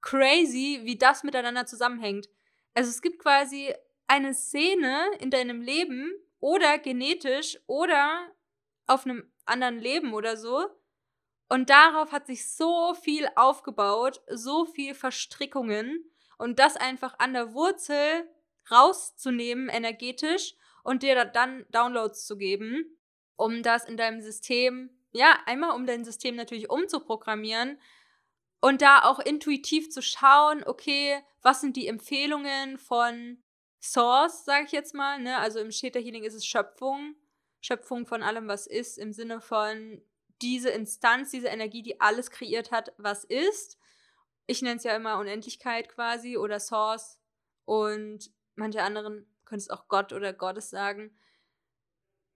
[0.01, 2.29] crazy, wie das miteinander zusammenhängt.
[2.75, 3.73] Also es gibt quasi
[4.09, 8.33] eine Szene in deinem Leben oder genetisch oder
[8.87, 10.67] auf einem anderen Leben oder so.
[11.51, 17.53] Und darauf hat sich so viel aufgebaut, so viel Verstrickungen und das einfach an der
[17.53, 18.27] Wurzel
[18.71, 22.97] rauszunehmen energetisch und dir dann Downloads zu geben,
[23.37, 27.79] um das in deinem System ja, einmal um dein System natürlich umzuprogrammieren
[28.61, 33.43] und da auch intuitiv zu schauen, okay, was sind die Empfehlungen von
[33.81, 35.39] Source, sage ich jetzt mal, ne?
[35.39, 37.17] Also im Theta Healing ist es Schöpfung,
[37.61, 40.03] Schöpfung von allem, was ist, im Sinne von
[40.43, 43.79] diese Instanz, diese Energie, die alles kreiert hat, was ist.
[44.47, 47.19] Ich nenne es ja immer Unendlichkeit quasi oder Source
[47.65, 51.17] und manche anderen können es auch Gott oder Gottes sagen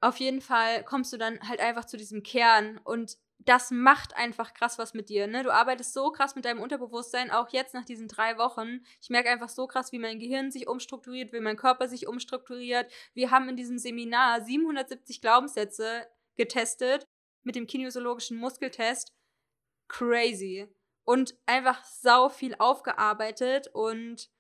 [0.05, 4.53] auf jeden Fall kommst du dann halt einfach zu diesem Kern und das macht einfach
[4.53, 5.27] krass was mit dir.
[5.27, 5.43] Ne?
[5.43, 8.85] Du arbeitest so krass mit deinem Unterbewusstsein, auch jetzt nach diesen drei Wochen.
[9.01, 12.93] Ich merke einfach so krass, wie mein Gehirn sich umstrukturiert, wie mein Körper sich umstrukturiert.
[13.15, 16.07] Wir haben in diesem Seminar 770 Glaubenssätze
[16.37, 17.07] getestet
[17.45, 19.15] mit dem kinesiologischen Muskeltest.
[19.89, 20.69] Crazy.
[21.05, 24.31] Und einfach sau viel aufgearbeitet und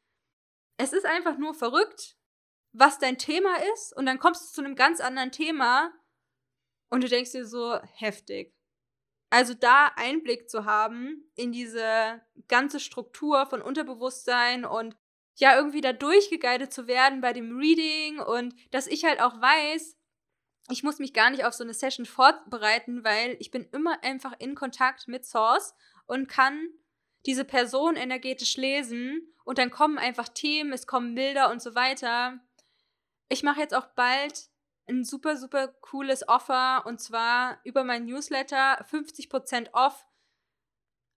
[0.76, 2.16] es ist einfach nur verrückt,
[2.72, 5.92] was dein Thema ist und dann kommst du zu einem ganz anderen Thema
[6.90, 8.55] und du denkst dir so heftig.
[9.30, 14.96] Also da Einblick zu haben in diese ganze Struktur von Unterbewusstsein und
[15.36, 19.96] ja, irgendwie da durchgeguidet zu werden bei dem Reading und dass ich halt auch weiß,
[20.71, 24.35] ich muss mich gar nicht auf so eine Session vorbereiten, weil ich bin immer einfach
[24.39, 25.75] in Kontakt mit Source
[26.07, 26.69] und kann
[27.27, 32.39] diese Person energetisch lesen und dann kommen einfach Themen, es kommen Bilder und so weiter.
[33.29, 34.49] Ich mache jetzt auch bald
[34.87, 40.07] ein super, super cooles Offer und zwar über mein Newsletter 50% off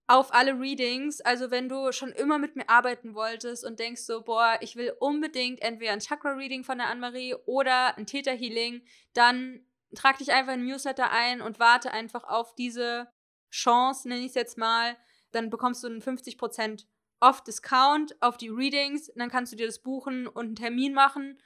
[0.08, 1.20] auf alle Readings.
[1.20, 4.94] Also wenn du schon immer mit mir arbeiten wolltest und denkst so, boah, ich will
[4.98, 8.82] unbedingt entweder ein Chakra-Reading von der Anne-Marie oder ein Theta-Healing,
[9.12, 13.08] dann trag dich einfach in Newsletter ein und warte einfach auf diese
[13.50, 14.96] Chance, nenne ich es jetzt mal.
[15.30, 16.86] Dann bekommst du einen 50%
[17.20, 19.12] Off-Discount auf die Readings.
[19.14, 21.38] Dann kannst du dir das buchen und einen Termin machen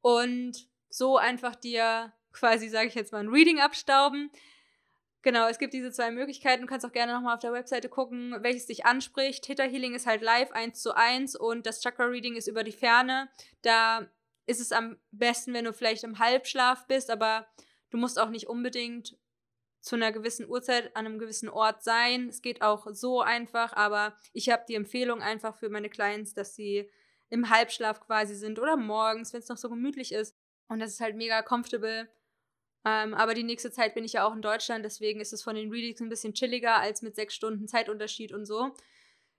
[0.00, 4.30] und so einfach dir quasi, sage ich jetzt mal, ein Reading abstauben.
[5.22, 6.62] Genau, es gibt diese zwei Möglichkeiten.
[6.62, 9.44] Du kannst auch gerne nochmal auf der Webseite gucken, welches dich anspricht.
[9.44, 12.72] Theta Healing ist halt live 1 zu 1 und das Chakra Reading ist über die
[12.72, 13.28] Ferne.
[13.60, 14.08] Da
[14.46, 17.46] ist es am besten, wenn du vielleicht im Halbschlaf bist, aber
[17.90, 19.18] du musst auch nicht unbedingt
[19.80, 22.28] zu einer gewissen Uhrzeit an einem gewissen Ort sein.
[22.28, 26.54] Es geht auch so einfach, aber ich habe die Empfehlung einfach für meine Clients, dass
[26.54, 26.90] sie
[27.28, 30.36] im Halbschlaf quasi sind oder morgens, wenn es noch so gemütlich ist.
[30.68, 32.08] Und das ist halt mega comfortable.
[32.84, 35.54] Ähm, aber die nächste Zeit bin ich ja auch in Deutschland, deswegen ist es von
[35.54, 38.74] den Readings ein bisschen chilliger als mit sechs Stunden Zeitunterschied und so.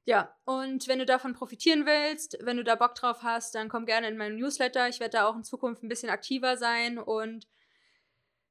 [0.06, 3.86] Ja, und wenn du davon profitieren willst, wenn du da Bock drauf hast, dann komm
[3.86, 4.88] gerne in meinen Newsletter.
[4.90, 7.48] Ich werde da auch in Zukunft ein bisschen aktiver sein und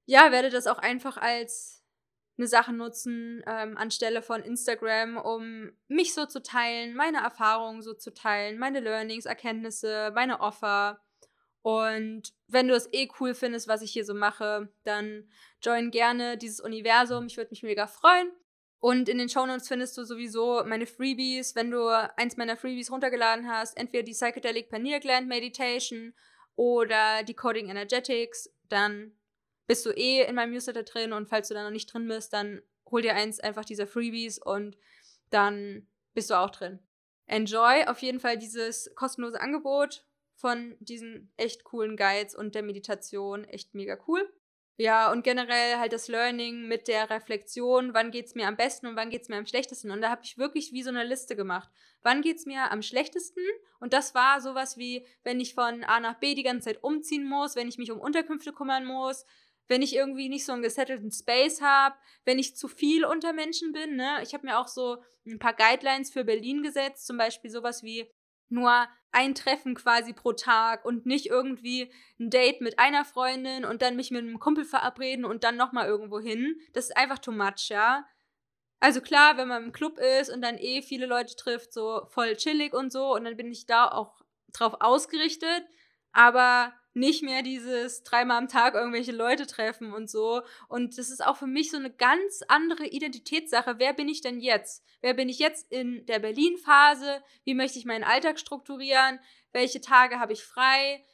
[0.06, 1.84] ja, werde das auch einfach als
[2.38, 7.94] eine Sache nutzen, ähm, anstelle von Instagram, um mich so zu teilen, meine Erfahrungen so
[7.94, 11.00] zu teilen, meine Learnings, Erkenntnisse, meine Offer.
[11.62, 15.28] Und wenn du es eh cool findest, was ich hier so mache, dann
[15.62, 17.26] join gerne dieses Universum.
[17.26, 18.30] Ich würde mich mega freuen.
[18.78, 21.54] Und in den Shownotes findest du sowieso meine Freebies.
[21.54, 26.14] Wenn du eins meiner Freebies runtergeladen hast, entweder die Psychedelic Pineal Gland Meditation
[26.56, 29.12] oder die Coding Energetics, dann
[29.66, 31.12] bist du eh in meinem Newsletter drin.
[31.12, 34.38] Und falls du da noch nicht drin bist, dann hol dir eins einfach dieser Freebies
[34.38, 34.78] und
[35.28, 36.80] dann bist du auch drin.
[37.26, 40.06] Enjoy auf jeden Fall dieses kostenlose Angebot
[40.40, 43.44] von diesen echt coolen Guides und der Meditation.
[43.44, 44.26] Echt mega cool.
[44.76, 48.86] Ja, und generell halt das Learning mit der Reflexion, wann geht es mir am besten
[48.86, 49.90] und wann geht es mir am schlechtesten.
[49.90, 51.68] Und da habe ich wirklich wie so eine Liste gemacht.
[52.00, 53.42] Wann geht es mir am schlechtesten?
[53.78, 57.28] Und das war sowas wie, wenn ich von A nach B die ganze Zeit umziehen
[57.28, 59.26] muss, wenn ich mich um Unterkünfte kümmern muss,
[59.68, 63.72] wenn ich irgendwie nicht so einen gesettelten Space habe, wenn ich zu viel unter Menschen
[63.72, 63.96] bin.
[63.96, 64.20] Ne?
[64.22, 68.10] Ich habe mir auch so ein paar Guidelines für Berlin gesetzt, zum Beispiel sowas wie
[68.50, 73.82] nur ein Treffen quasi pro Tag und nicht irgendwie ein Date mit einer Freundin und
[73.82, 76.60] dann mich mit einem Kumpel verabreden und dann nochmal irgendwo hin.
[76.72, 78.06] Das ist einfach too much, ja.
[78.78, 82.36] Also klar, wenn man im Club ist und dann eh viele Leute trifft, so voll
[82.36, 84.22] chillig und so und dann bin ich da auch
[84.52, 85.64] drauf ausgerichtet,
[86.12, 90.42] aber nicht mehr dieses dreimal am Tag irgendwelche Leute treffen und so.
[90.68, 93.78] Und das ist auch für mich so eine ganz andere Identitätssache.
[93.78, 94.84] Wer bin ich denn jetzt?
[95.00, 97.22] Wer bin ich jetzt in der Berlin-Phase?
[97.44, 99.20] Wie möchte ich meinen Alltag strukturieren?
[99.52, 101.04] Welche Tage habe ich frei?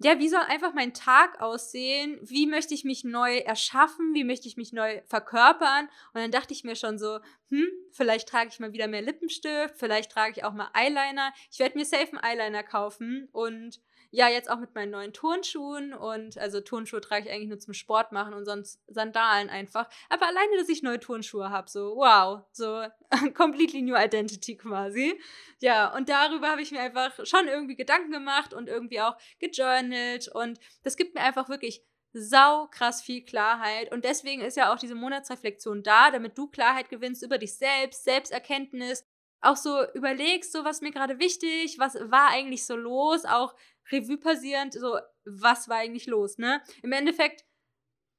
[0.00, 2.20] Ja, wie soll einfach mein Tag aussehen?
[2.22, 4.14] Wie möchte ich mich neu erschaffen?
[4.14, 5.88] Wie möchte ich mich neu verkörpern?
[6.14, 9.74] Und dann dachte ich mir schon so, hm, vielleicht trage ich mal wieder mehr Lippenstift,
[9.76, 11.32] vielleicht trage ich auch mal Eyeliner.
[11.50, 13.80] Ich werde mir safe einen Eyeliner kaufen und
[14.10, 17.74] ja, jetzt auch mit meinen neuen Turnschuhen und also Turnschuhe trage ich eigentlich nur zum
[17.74, 19.88] Sport machen und sonst Sandalen einfach.
[20.08, 22.84] Aber alleine, dass ich neue Turnschuhe habe, so wow, so
[23.34, 25.20] completely new identity quasi.
[25.60, 30.28] Ja, und darüber habe ich mir einfach schon irgendwie Gedanken gemacht und irgendwie auch gejournalt
[30.28, 31.82] und das gibt mir einfach wirklich
[32.14, 33.92] sau krass viel Klarheit.
[33.92, 38.04] Und deswegen ist ja auch diese Monatsreflexion da, damit du Klarheit gewinnst über dich selbst,
[38.04, 39.04] Selbsterkenntnis,
[39.40, 43.54] auch so überlegst, so was mir gerade wichtig, was war eigentlich so los, auch
[43.90, 46.62] Revue passierend, so was war eigentlich los, ne?
[46.82, 47.44] Im Endeffekt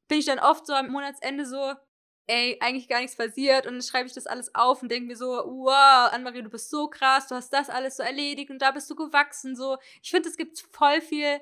[0.07, 1.73] bin ich dann oft so am Monatsende so,
[2.27, 5.17] ey, eigentlich gar nichts passiert und dann schreibe ich das alles auf und denke mir
[5.17, 8.71] so, wow, Anne-Marie, du bist so krass, du hast das alles so erledigt und da
[8.71, 9.77] bist du gewachsen, so.
[10.03, 11.41] Ich finde, es gibt voll viel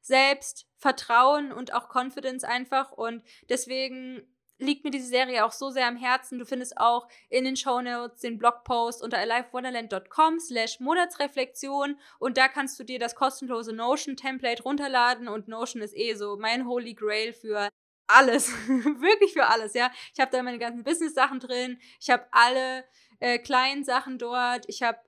[0.00, 4.26] Selbstvertrauen und auch Confidence einfach und deswegen
[4.58, 6.38] liegt mir diese Serie auch so sehr am Herzen.
[6.38, 12.48] Du findest auch in den Show Notes den Blogpost unter alivewonderland.com slash Monatsreflexion und da
[12.48, 17.32] kannst du dir das kostenlose Notion-Template runterladen und Notion ist eh so mein Holy Grail
[17.32, 17.68] für
[18.08, 19.90] alles, wirklich für alles, ja.
[20.14, 22.84] Ich habe da meine ganzen Business-Sachen drin, ich habe alle
[23.20, 24.98] äh, kleinen Sachen dort, ich habe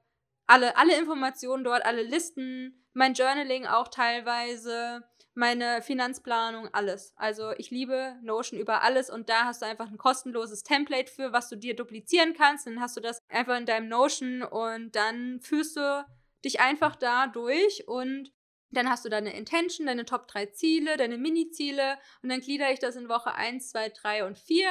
[0.46, 5.03] alle, alle Informationen dort, alle Listen, mein Journaling auch teilweise
[5.41, 7.14] meine Finanzplanung, alles.
[7.16, 11.32] Also ich liebe Notion über alles und da hast du einfach ein kostenloses Template für,
[11.32, 12.66] was du dir duplizieren kannst.
[12.66, 16.07] Dann hast du das einfach in deinem Notion und dann führst du
[16.45, 18.30] dich einfach da durch und
[18.70, 22.78] dann hast du deine Intention, deine Top 3 Ziele, deine Mini-Ziele und dann gliedere ich
[22.78, 24.68] das in Woche 1, 2, 3 und 4.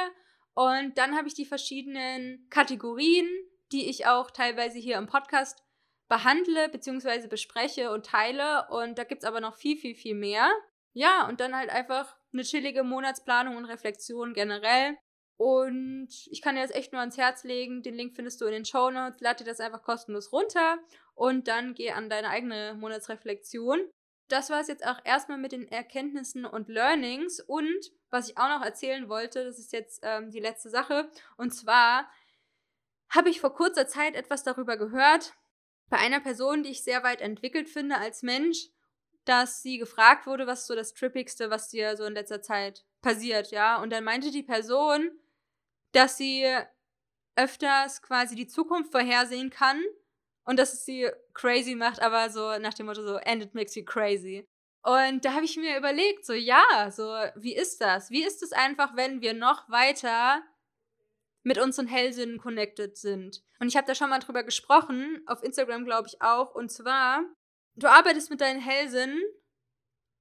[0.54, 3.28] Und dann habe ich die verschiedenen Kategorien,
[3.72, 5.64] die ich auch teilweise hier im Podcast
[6.10, 7.28] behandle bzw.
[7.28, 8.66] bespreche und teile.
[8.68, 10.50] Und da gibt es aber noch viel, viel, viel mehr.
[10.92, 14.98] Ja, und dann halt einfach eine chillige Monatsplanung und Reflexion generell.
[15.38, 17.82] Und ich kann dir das echt nur ans Herz legen.
[17.82, 19.20] Den Link findest du in den Show Notes.
[19.20, 20.78] Lade dir das einfach kostenlos runter
[21.14, 23.78] und dann geh an deine eigene Monatsreflexion.
[24.28, 27.40] Das war es jetzt auch erstmal mit den Erkenntnissen und Learnings.
[27.40, 31.08] Und was ich auch noch erzählen wollte, das ist jetzt ähm, die letzte Sache.
[31.36, 32.10] Und zwar
[33.08, 35.34] habe ich vor kurzer Zeit etwas darüber gehört,
[35.90, 38.68] bei einer Person, die ich sehr weit entwickelt finde als Mensch,
[39.24, 43.50] dass sie gefragt wurde, was so das Trippigste, was dir so in letzter Zeit passiert,
[43.50, 43.82] ja.
[43.82, 45.10] Und dann meinte die Person,
[45.92, 46.46] dass sie
[47.36, 49.82] öfters quasi die Zukunft vorhersehen kann
[50.44, 53.74] und dass es sie crazy macht, aber so nach dem Motto so, and it makes
[53.74, 54.46] you crazy.
[54.82, 57.04] Und da habe ich mir überlegt, so ja, so
[57.36, 58.10] wie ist das?
[58.10, 60.42] Wie ist es einfach, wenn wir noch weiter
[61.42, 63.42] mit unseren Hellsinnen connected sind?
[63.58, 67.24] Und ich habe da schon mal drüber gesprochen, auf Instagram glaube ich auch, und zwar,
[67.76, 69.20] du arbeitest mit deinen Hellsinnen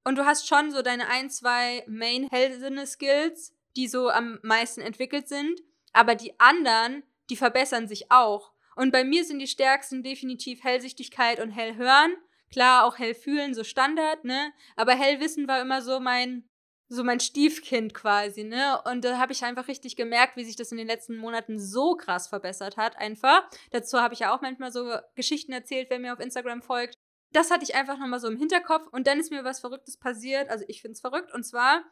[0.04, 5.62] und du hast schon so deine ein, zwei Main-Hellsinne-Skills, die so am meisten entwickelt sind,
[5.94, 8.54] aber die anderen, die verbessern sich auch.
[8.76, 12.16] Und bei mir sind die stärksten definitiv Hellsichtigkeit und Hellhören.
[12.52, 14.52] Klar, auch Hellfühlen, so Standard, ne?
[14.76, 16.49] Aber Hellwissen war immer so mein,
[16.90, 18.82] so mein Stiefkind quasi, ne?
[18.84, 21.96] Und da habe ich einfach richtig gemerkt, wie sich das in den letzten Monaten so
[21.96, 23.48] krass verbessert hat, einfach.
[23.72, 26.96] Dazu habe ich ja auch manchmal so Geschichten erzählt, wer mir auf Instagram folgt.
[27.32, 30.50] Das hatte ich einfach nochmal so im Hinterkopf und dann ist mir was Verrücktes passiert.
[30.50, 31.32] Also ich finde es verrückt.
[31.32, 31.84] Und zwar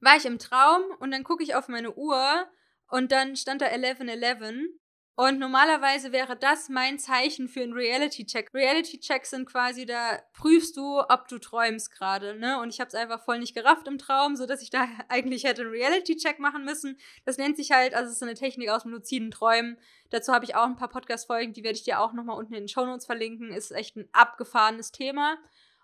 [0.00, 2.48] war ich im Traum und dann gucke ich auf meine Uhr
[2.88, 4.79] und dann stand da 1111
[5.20, 8.54] und normalerweise wäre das mein Zeichen für einen Reality-Check.
[8.54, 12.58] Reality-Checks sind quasi, da prüfst du, ob du träumst gerade, ne?
[12.58, 15.60] Und ich habe es einfach voll nicht gerafft im Traum, sodass ich da eigentlich hätte
[15.60, 16.96] einen Reality-Check machen müssen.
[17.26, 19.76] Das nennt sich halt, also es ist eine Technik aus dem luziden Träumen.
[20.08, 22.62] Dazu habe ich auch ein paar Podcast-Folgen, die werde ich dir auch nochmal unten in
[22.62, 23.52] den Show Notes verlinken.
[23.52, 25.36] Ist echt ein abgefahrenes Thema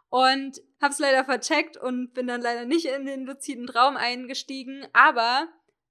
[0.09, 5.47] und hab's leider vercheckt und bin dann leider nicht in den luziden Traum eingestiegen, aber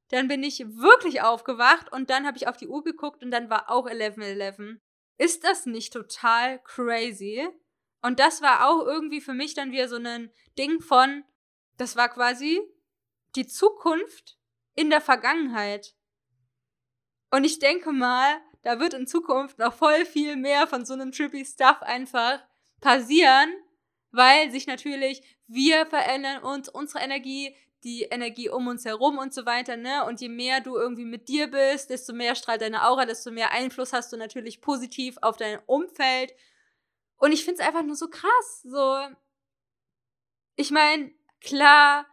[0.10, 3.50] dann bin ich wirklich aufgewacht und dann habe ich auf die Uhr geguckt und dann
[3.50, 4.80] war auch 11.11.
[5.18, 7.48] Ist das nicht total crazy?
[8.02, 11.24] Und das war auch irgendwie für mich dann wieder so ein Ding von,
[11.78, 12.62] das war quasi
[13.36, 14.38] die Zukunft
[14.76, 15.96] in der Vergangenheit.
[17.32, 21.12] Und ich denke mal, da wird in Zukunft noch voll viel mehr von so einem
[21.12, 22.44] trippy Stuff einfach
[22.82, 23.54] passieren,
[24.12, 29.46] weil sich natürlich wir verändern uns, unsere Energie, die Energie um uns herum und so
[29.46, 30.04] weiter, ne?
[30.06, 33.52] Und je mehr du irgendwie mit dir bist, desto mehr strahlt deine Aura, desto mehr
[33.52, 36.34] Einfluss hast du natürlich positiv auf dein Umfeld.
[37.18, 38.64] Und ich finde es einfach nur so krass.
[38.64, 39.00] So,
[40.56, 42.08] ich meine, klar,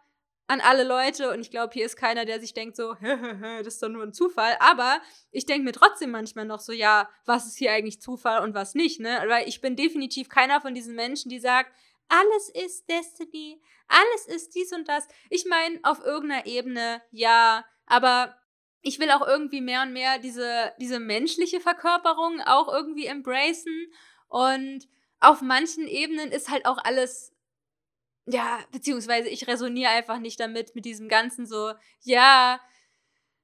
[0.47, 3.83] an alle Leute und ich glaube, hier ist keiner, der sich denkt so, das ist
[3.83, 4.55] doch nur ein Zufall.
[4.59, 5.01] Aber
[5.31, 8.75] ich denke mir trotzdem manchmal noch so, ja, was ist hier eigentlich Zufall und was
[8.75, 9.23] nicht, ne?
[9.27, 11.71] Weil ich bin definitiv keiner von diesen Menschen, die sagt,
[12.13, 15.07] alles ist Destiny, alles ist dies und das.
[15.29, 18.37] Ich meine, auf irgendeiner Ebene ja, aber
[18.81, 23.91] ich will auch irgendwie mehr und mehr diese, diese menschliche Verkörperung auch irgendwie embracen.
[24.27, 24.87] Und
[25.21, 27.33] auf manchen Ebenen ist halt auch alles,
[28.25, 32.59] ja, beziehungsweise ich resoniere einfach nicht damit, mit diesem Ganzen so, ja,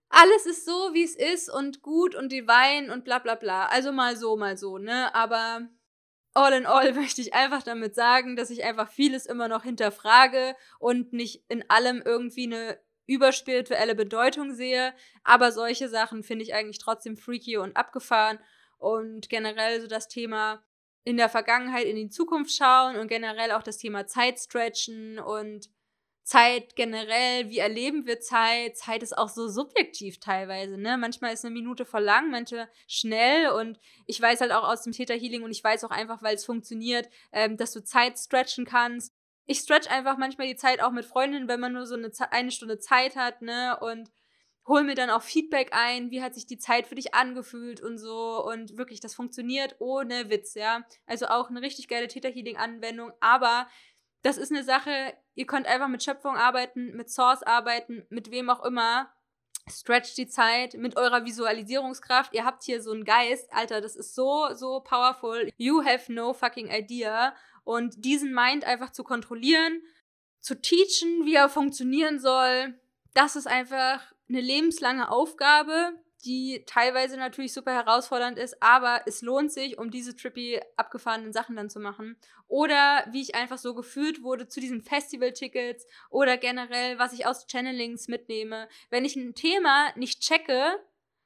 [0.09, 3.67] alles ist so, wie es ist und gut und divine und bla bla bla.
[3.67, 5.13] Also mal so, mal so, ne?
[5.15, 5.70] Aber
[6.34, 10.55] all in all möchte ich einfach damit sagen, dass ich einfach vieles immer noch hinterfrage
[10.80, 14.93] und nicht in allem irgendwie eine überspirituelle Bedeutung sehe.
[15.23, 18.39] Aber solche Sachen finde ich eigentlich trotzdem freaky und abgefahren.
[18.77, 20.63] Und generell so das Thema
[21.03, 25.69] in der Vergangenheit in die Zukunft schauen und generell auch das Thema Zeit stretchen und
[26.30, 28.77] Zeit generell, wie erleben wir Zeit?
[28.77, 30.95] Zeit ist auch so subjektiv teilweise, ne?
[30.95, 34.93] Manchmal ist eine Minute voll lang, manche schnell und ich weiß halt auch aus dem
[34.93, 38.65] Theta Healing und ich weiß auch einfach, weil es funktioniert, ähm, dass du Zeit stretchen
[38.65, 39.11] kannst.
[39.47, 42.51] Ich stretch einfach manchmal die Zeit auch mit Freundinnen, wenn man nur so eine, eine
[42.51, 43.80] Stunde Zeit hat, ne?
[43.82, 44.11] Und
[44.67, 47.97] hol mir dann auch Feedback ein, wie hat sich die Zeit für dich angefühlt und
[47.97, 50.86] so und wirklich, das funktioniert ohne Witz, ja.
[51.07, 53.67] Also auch eine richtig geile Theta Healing Anwendung, aber
[54.21, 58.49] das ist eine Sache, ihr könnt einfach mit Schöpfung arbeiten, mit Source arbeiten, mit wem
[58.49, 59.09] auch immer.
[59.71, 62.33] Stretch die Zeit mit eurer Visualisierungskraft.
[62.33, 65.49] Ihr habt hier so einen Geist, Alter, das ist so, so powerful.
[65.55, 67.33] You have no fucking idea.
[67.63, 69.81] Und diesen Mind einfach zu kontrollieren,
[70.41, 72.77] zu teachen, wie er funktionieren soll,
[73.13, 75.93] das ist einfach eine lebenslange Aufgabe,
[76.26, 81.55] die teilweise natürlich super herausfordernd ist, aber es lohnt sich, um diese trippy abgefahrenen Sachen
[81.55, 82.17] dann zu machen.
[82.47, 87.47] Oder wie ich einfach so geführt wurde zu diesen Festival-Tickets oder generell, was ich aus
[87.47, 88.67] Channelings mitnehme.
[88.89, 90.80] Wenn ich ein Thema nicht checke,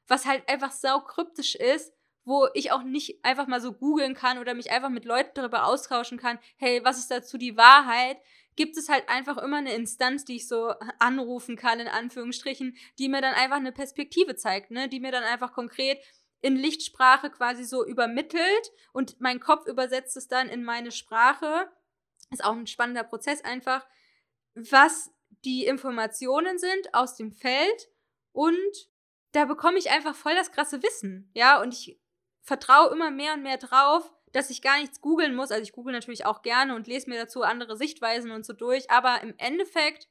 [0.08, 1.94] was halt einfach sau kryptisch ist,
[2.26, 5.66] wo ich auch nicht einfach mal so googeln kann oder mich einfach mit Leuten darüber
[5.66, 8.18] austauschen kann, hey, was ist dazu die Wahrheit?
[8.56, 13.10] Gibt es halt einfach immer eine Instanz, die ich so anrufen kann, in Anführungsstrichen, die
[13.10, 14.88] mir dann einfach eine Perspektive zeigt, ne?
[14.90, 16.00] die mir dann einfach konkret
[16.42, 21.72] in Lichtsprache quasi so übermittelt und mein Kopf übersetzt es dann in meine Sprache.
[22.32, 23.88] Ist auch ein spannender Prozess einfach,
[24.54, 25.12] was
[25.46, 27.90] die Informationen sind aus dem Feld
[28.34, 28.90] und
[29.32, 32.00] da bekomme ich einfach voll das krasse Wissen, ja, und ich
[32.42, 35.52] vertraue immer mehr und mehr drauf, dass ich gar nichts googeln muss.
[35.52, 38.92] Also ich google natürlich auch gerne und lese mir dazu andere Sichtweisen und so durch,
[38.92, 40.10] aber im Endeffekt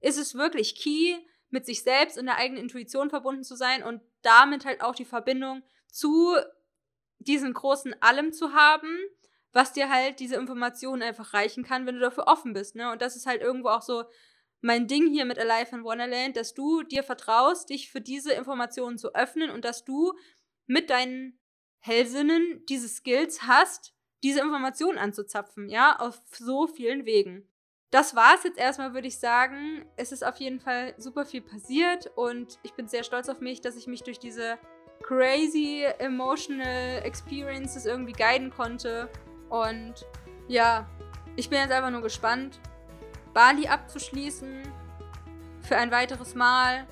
[0.00, 1.16] ist es wirklich key,
[1.50, 5.04] mit sich selbst und der eigenen Intuition verbunden zu sein und damit halt auch die
[5.04, 6.36] Verbindung zu
[7.18, 8.96] diesem großen Allem zu haben,
[9.52, 12.76] was dir halt diese Informationen einfach reichen kann, wenn du dafür offen bist.
[12.76, 12.90] Ne?
[12.92, 14.04] Und das ist halt irgendwo auch so
[14.60, 18.98] mein Ding hier mit Alive in Wonderland, dass du dir vertraust, dich für diese Informationen
[18.98, 20.12] zu öffnen und dass du
[20.66, 21.39] mit deinen
[21.80, 27.48] Hellsinnen diese Skills hast, diese Informationen anzuzapfen, ja, auf so vielen Wegen.
[27.90, 29.84] Das war es jetzt erstmal, würde ich sagen.
[29.96, 33.60] Es ist auf jeden Fall super viel passiert und ich bin sehr stolz auf mich,
[33.60, 34.58] dass ich mich durch diese
[35.02, 39.08] crazy emotional experiences irgendwie guiden konnte.
[39.48, 40.06] Und
[40.46, 40.88] ja,
[41.34, 42.60] ich bin jetzt einfach nur gespannt,
[43.32, 44.62] Bali abzuschließen
[45.62, 46.86] für ein weiteres Mal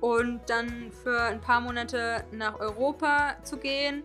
[0.00, 4.02] und dann für ein paar Monate nach Europa zu gehen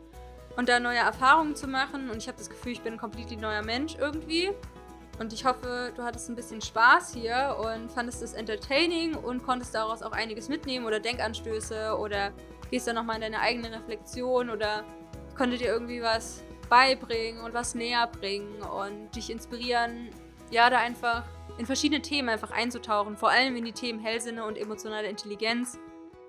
[0.60, 2.10] und da neue Erfahrungen zu machen.
[2.10, 4.52] Und ich habe das Gefühl, ich bin ein komplett neuer Mensch irgendwie.
[5.18, 9.74] Und ich hoffe, du hattest ein bisschen Spaß hier und fandest es entertaining und konntest
[9.74, 12.34] daraus auch einiges mitnehmen oder Denkanstöße oder
[12.72, 14.84] gehst dann nochmal in deine eigene Reflexion oder
[15.38, 20.10] konnte dir irgendwie was beibringen und was näher bringen und dich inspirieren,
[20.52, 21.24] ja, da einfach
[21.58, 25.80] in verschiedene Themen einfach einzutauchen, vor allem in die Themen Hellsinne und emotionale Intelligenz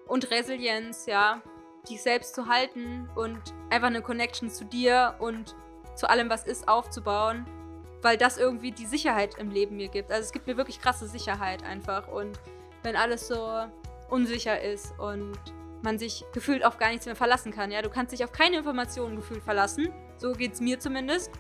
[0.07, 1.43] und Resilienz, ja
[1.89, 3.39] dich selbst zu halten und
[3.71, 5.55] einfach eine Connection zu dir und
[5.95, 7.47] zu allem, was ist, aufzubauen,
[8.03, 10.11] weil das irgendwie die Sicherheit im Leben mir gibt.
[10.11, 12.39] Also es gibt mir wirklich krasse Sicherheit einfach und
[12.83, 13.65] wenn alles so
[14.09, 15.39] unsicher ist und
[15.83, 17.71] man sich gefühlt auf gar nichts mehr verlassen kann.
[17.71, 19.89] Ja, du kannst dich auf keine Informationen gefühlt verlassen.
[20.19, 21.31] So geht es mir zumindest.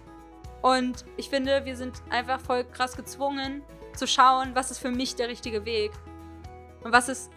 [0.62, 3.62] Und ich finde, wir sind einfach voll krass gezwungen
[3.94, 5.92] zu schauen, was ist für mich der richtige Weg.
[6.82, 7.30] Und was ist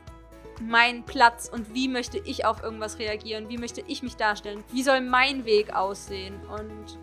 [0.62, 4.84] mein Platz und wie möchte ich auf irgendwas reagieren, wie möchte ich mich darstellen, wie
[4.84, 7.00] soll mein Weg aussehen und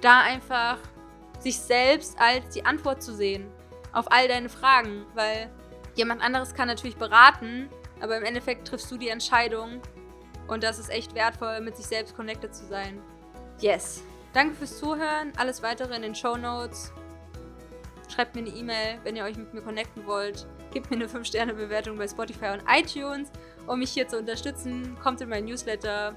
[0.00, 0.78] da einfach
[1.38, 3.50] sich selbst als die Antwort zu sehen
[3.92, 5.50] auf all deine Fragen, weil
[5.94, 7.68] jemand anderes kann natürlich beraten,
[8.00, 9.80] aber im Endeffekt triffst du die Entscheidung
[10.48, 13.00] und das ist echt wertvoll, mit sich selbst connected zu sein.
[13.60, 14.02] Yes.
[14.32, 15.32] Danke fürs Zuhören.
[15.36, 16.92] Alles weitere in den Show Notes.
[18.08, 20.46] Schreibt mir eine E-Mail, wenn ihr euch mit mir connecten wollt.
[20.72, 23.30] Gebt mir eine 5-Sterne-Bewertung bei Spotify und iTunes,
[23.66, 24.96] um mich hier zu unterstützen.
[25.02, 26.14] Kommt in mein Newsletter.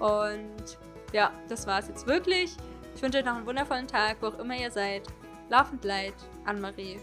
[0.00, 0.78] Und
[1.12, 2.56] ja, das war es jetzt wirklich.
[2.94, 5.02] Ich wünsche euch noch einen wundervollen Tag, wo auch immer ihr seid.
[5.48, 6.14] Laufend Leid,
[6.44, 6.98] Anne-Marie.